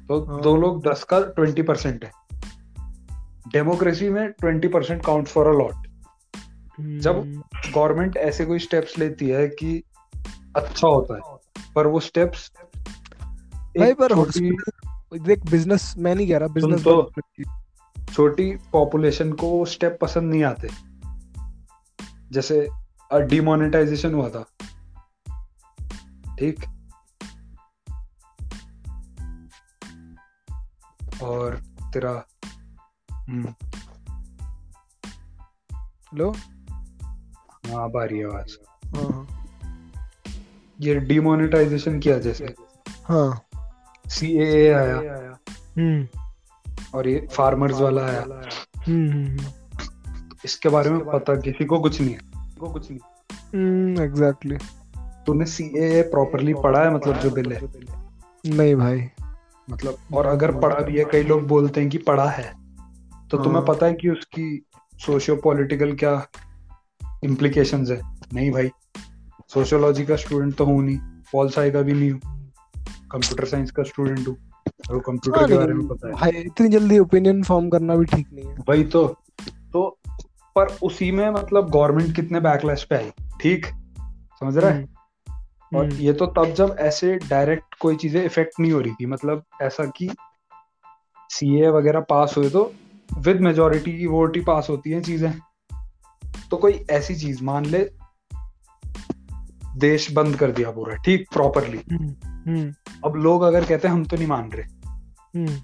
तो 0.09 0.25
हाँ। 0.25 0.41
दो 0.43 0.57
लोग 0.57 0.87
दस 0.89 1.05
का 1.05 1.21
ट्वेंटी 1.21 1.63
परसेंट 1.63 2.05
है। 2.05 2.11
डेमोक्रेसी 3.53 4.09
में 4.09 4.29
twenty 4.31 4.69
percent 4.69 5.05
count 5.05 5.29
for 5.29 5.47
a 5.47 5.53
lot 5.53 5.87
जब 6.81 7.19
हम्म, 7.19 7.43
गवर्नमेंट 7.75 8.17
ऐसे 8.17 8.45
कोई 8.47 8.59
स्टेप्स 8.59 8.99
लेती 8.99 9.29
है 9.29 9.49
कि 9.49 9.83
अच्छा 10.57 10.89
होता 10.89 11.15
है 11.15 11.21
पर 11.75 11.87
वो 11.87 12.01
स्टेप्स 12.01 12.53
भाई 13.79 13.93
पर 13.93 14.13
हॉस्पिटल 14.13 14.82
देख 15.19 15.51
बिज़नेस 15.51 15.95
मैं 15.99 16.15
नहीं 16.15 16.29
कह 16.29 16.39
रहा 16.39 16.49
बिज़नेस 16.49 16.85
तो 16.85 17.13
छोटी 18.13 18.57
पॉपुलेशन 18.73 19.33
को 19.33 19.65
स्टेप 19.65 19.99
पसंद 20.03 20.31
नहीं 20.31 20.45
आते। 20.45 20.69
जैसे 22.33 22.69
डिमोनेटाइजेशन 23.15 24.15
हुआ 24.15 24.29
था। 24.29 24.43
ठीक? 26.39 26.65
और 31.23 31.57
तेरा 31.93 32.27
हेलो 36.13 36.31
हाँ 37.67 37.85
अब 37.85 37.97
आ 37.97 38.05
रही 38.05 38.23
आवाज़। 38.23 38.51
हाँ। 38.97 39.27
ये 40.81 40.95
डिमोनेटाइजेशन 41.01 42.01
किया 42.01 42.19
जैसे। 42.19 42.55
हाँ। 43.05 43.41
सी 44.07 44.33
ए 44.39 44.71
आया। 44.73 45.39
हम्म। 45.79 46.07
और 46.95 47.09
ये 47.09 47.27
फार्मर्स 47.33 47.81
वाला 47.81 48.03
आया। 48.03 48.21
हम्म 48.87 49.11
हम्म, 49.13 49.39
इसके 50.45 50.69
बारे 50.69 50.91
में 50.91 51.05
पता 51.05 51.35
किसी 51.37 51.65
को 51.65 51.79
कुछ 51.81 52.01
नहीं 52.01 52.15
है। 52.15 52.21
को 52.61 52.73
कुछ 52.73 52.91
नहीं। 52.91 53.01
हम्म 53.55 54.03
एग्जैक्टली 54.03 54.57
तूने 55.27 55.45
सी 55.45 55.65
ए 55.79 56.03
प्रॉपरली 56.03 56.55
पढ़ा 56.55 56.83
है 56.85 56.95
मतलब 56.95 57.19
जो 57.19 57.31
बिल 57.31 57.53
है 57.53 57.61
नहीं 58.47 58.75
भाई। 58.77 59.09
मतलब 59.71 59.97
और 60.15 60.27
अगर 60.27 60.53
पढ़ा 60.61 60.79
भी 60.79 60.99
है 60.99 61.05
कई 61.05 61.23
लोग 61.23 61.47
बोलते 61.47 61.81
हैं 61.81 61.91
कि 61.91 61.99
पढ़ा 61.99 62.29
है 62.29 62.53
तो 63.31 63.39
तुम्हें 63.39 63.63
हाँ। 63.63 63.65
पता 63.69 63.87
है 63.87 63.95
कि 63.95 64.09
उसकी 64.09 64.67
सोशियो 64.99 65.37
पॉलिटिकल 65.37 65.93
क्या 65.93 66.27
इम्प्लीकेशंस 67.25 67.91
है? 67.91 68.01
नहीं 68.35 68.51
भाई। 68.51 68.71
सोशियोलॉजी 69.55 70.05
का 70.05 70.17
स्टूडेंट 70.17 70.55
तो 70.55 70.65
हूँ 70.65 70.83
नहीं 70.83 70.99
पॉल 71.33 71.49
साई 71.51 71.71
का 71.71 71.83
भी 71.83 71.93
नहीं 71.93 72.11
हूँ। 72.11 72.42
कंप्यूटर 73.13 73.45
साइंस 73.45 73.71
का 73.71 73.83
स्टूडेंट 73.83 74.29
हूँ। 74.29 74.37
और 74.91 74.99
कंप्यूटर 74.99 75.39
हाँ, 75.39 75.49
के 75.49 75.55
बारे 75.55 75.75
में 75.75 75.89
पता 75.89 76.09
है। 76.09 76.15
भाई 76.15 76.31
इतनी 76.31 76.69
जल्दी 76.69 76.99
ओपिनियन 76.99 77.43
फॉर्म 77.43 77.71
करना 77.71 77.97
भी 77.97 78.05
ठीक 78.05 78.27
नहीं 78.33 78.47
है। 78.47 78.57
वही 78.69 78.85
तो। 78.85 79.07
तो 79.73 79.99
पर 80.57 80.67
उसी 80.83 81.13
में 81.13 81.31
मतलब 81.31 81.71
गवर्नमेंट 81.71 82.17
कितने 82.17 82.41
बैकलैश 82.41 82.85
पे 82.85 82.97
आई? 82.97 83.11
ठीक? 83.41 83.67
समझ 84.41 84.59
रहा 84.59 84.71
है? 84.71 84.87
और 85.77 85.85
हम्म, 85.85 85.95
ये 85.95 86.13
तो 86.13 86.27
तब 86.27 86.45
जब 86.45 86.77
ऐसे 86.79 87.17
डायरेक्ट 87.17 87.75
कोई 87.75 87.97
चीज़ें 87.97 88.25
इफ़ेक्ट 88.25 88.61
नहीं 88.61 88.73
हो 88.73 88.81
रही 88.81 88.93
थी। 88.93 89.07
मतलब 89.07 89.45
ऐसा 89.63 89.85
कि 89.85 90.11
सीए 91.31 91.69
वगैरह 91.69 92.01
पास 92.01 92.35
हुए 92.39 92.51
तो 92.51 92.73
विद 93.19 93.41
मेजोरिटी 93.41 93.99
की 93.99 94.07
वोट 94.07 94.37
ही 94.37 94.43
पास 94.43 94.67
होती 94.71 94.91
हैं 94.91 95.03
चीज़ें। 95.03 95.33
तो 96.51 96.57
कोई 96.57 96.85
ऐसी 96.91 97.15
चीज़ 97.15 97.45
मान 97.45 97.67
ले 97.67 97.91
देश 99.77 100.11
बंद 100.13 100.37
कर 100.37 100.51
दिया 100.51 100.71
पूरा 100.71 100.95
ठीक? 100.97 101.27
प्रॉपरली 101.33 101.81
हम्म, 101.93 102.15
हम्म, 102.47 102.73
अब 103.05 103.17
लोग 103.17 103.43
अगर 103.43 103.65
कहते 103.65 103.89
हैं 103.89 103.95
हम 103.95 104.05
तो 104.05 104.17
नहीं 104.17 104.27
मान 104.27 104.51
रहे। 104.51 104.65
हम्म, 105.37 105.57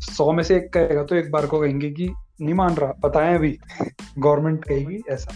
सौ 0.00 0.32
में 0.32 0.42
से 0.42 0.56
एक 0.56 0.72
कहेगा 0.72 1.02
तो 1.04 1.16
एक 1.16 1.30
बार 1.30 1.46
को 1.46 1.60
कहेंगे 1.60 1.90
कि 1.90 2.08
नहीं 2.40 2.54
मान 2.54 2.74
रहा 2.74 2.92
बताएँ 3.00 3.34
अभी। 3.34 3.58
गवर्नमेंट 4.18 4.64
कहेगी 4.64 5.02
ऐसा। 5.08 5.32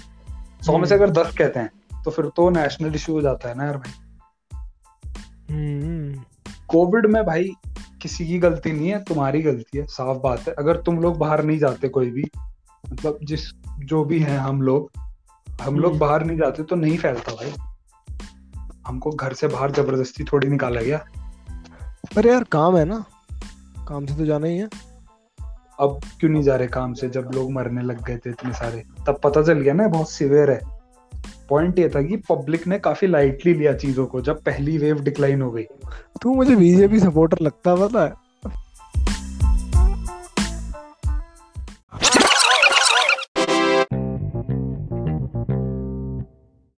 सौ 0.63 0.79
में 0.79 0.85
से 0.85 0.95
अगर 0.95 1.11
दस 1.11 1.35
कहते 1.39 1.61
हैं 1.61 2.03
तो 2.05 2.11
फिर 2.11 2.27
तो 2.27 2.51
नेशनल 2.51 2.95
इशू 2.95 3.13
हो 3.13 3.21
जाता 3.21 3.49
है 3.49 3.55
ना 3.55 3.65
यार 3.65 3.77
भाई। 3.77 3.93
कोविड 6.69 7.07
में 7.07 7.23
भाई 7.25 7.53
किसी 8.03 8.27
की 8.27 8.39
गलती 8.39 8.73
नहीं 8.73 8.89
है 8.89 9.03
तुम्हारी 9.05 9.43
गलती 9.43 9.79
है 9.79 9.85
साफ़ 9.87 10.19
बात 10.19 10.49
है। 10.49 10.55
अगर 10.55 10.77
तुम 10.77 10.99
लोग 11.01 11.19
बाहर 11.19 11.45
नहीं 11.45 11.59
जाते 11.59 11.89
कोई 11.89 12.11
भी 12.11 12.25
मतलब 12.93 13.19
जिस 13.23 13.51
जो 13.79 14.05
भी 14.05 14.19
है 14.19 14.37
हम 14.39 14.63
लोग 14.63 14.91
हम 15.63 15.79
लोग 15.79 15.91
हम्म। 15.91 16.01
बाहर 16.01 16.25
नहीं 16.25 16.39
जाते 16.39 16.63
तो 16.63 16.77
नहीं 16.77 16.99
फैलता 16.99 17.33
भाई। 17.33 17.53
हमको 18.87 19.11
घर 19.11 19.33
से 19.33 19.49
बाहर 19.49 19.71
ज़बरदस्ती 19.71 20.25
थोड़ी 20.25 20.49
निकाला 20.49 20.81
गया। 20.81 21.05
पर 22.17 22.27
यार 22.27 22.45
काम 22.45 22.77
है 22.77 22.85
ना। 22.85 23.05
काम 23.89 24.07
से 24.07 24.15
तो 24.15 24.27
जाना 24.27 24.47
ही 24.47 24.59
है। 24.59 24.69
अब 25.81 26.01
क्यों 26.21 26.31
नहीं 26.31 26.43
जा 26.43 26.57
रहे 26.57 26.69
काम 26.69 26.93
से? 26.93 27.09
जब 27.09 27.31
लोग 27.35 27.53
मरने 27.53 27.83
लग 27.83 28.05
गए 28.05 28.17
थे 28.17 28.31
इतने 28.31 28.53
सारे। 28.53 28.85
तब 29.07 29.21
पता 29.25 29.43
चल 29.43 29.61
गया 29.61 29.75
ना 29.75 29.89
बहुत 29.89 30.11
सिवियर 30.11 30.51
है। 30.51 30.61
पॉइंट 31.49 31.79
ये 31.79 31.89
था 31.89 32.03
कि 32.03 32.17
पब्लिक 32.17 32.67
ने 32.67 32.79
काफ़ी 32.79 33.09
लाइटली 33.09 33.55
लिया 33.55 33.73
चीज़ों 33.73 34.07
को 34.07 34.21
जब 34.21 34.43
पहली 34.43 34.79
वेव 34.79 35.01
डिक्लाइन 35.01 35.43
हो 35.43 35.51
गई। 35.51 35.63
तू 36.23 36.35
मुझे 36.35 36.57
बीजेपी 36.57 37.01
सपोर्टर 37.01 37.37
लगता 37.43 37.77
पता 37.77 38.05
है? 38.05 38.26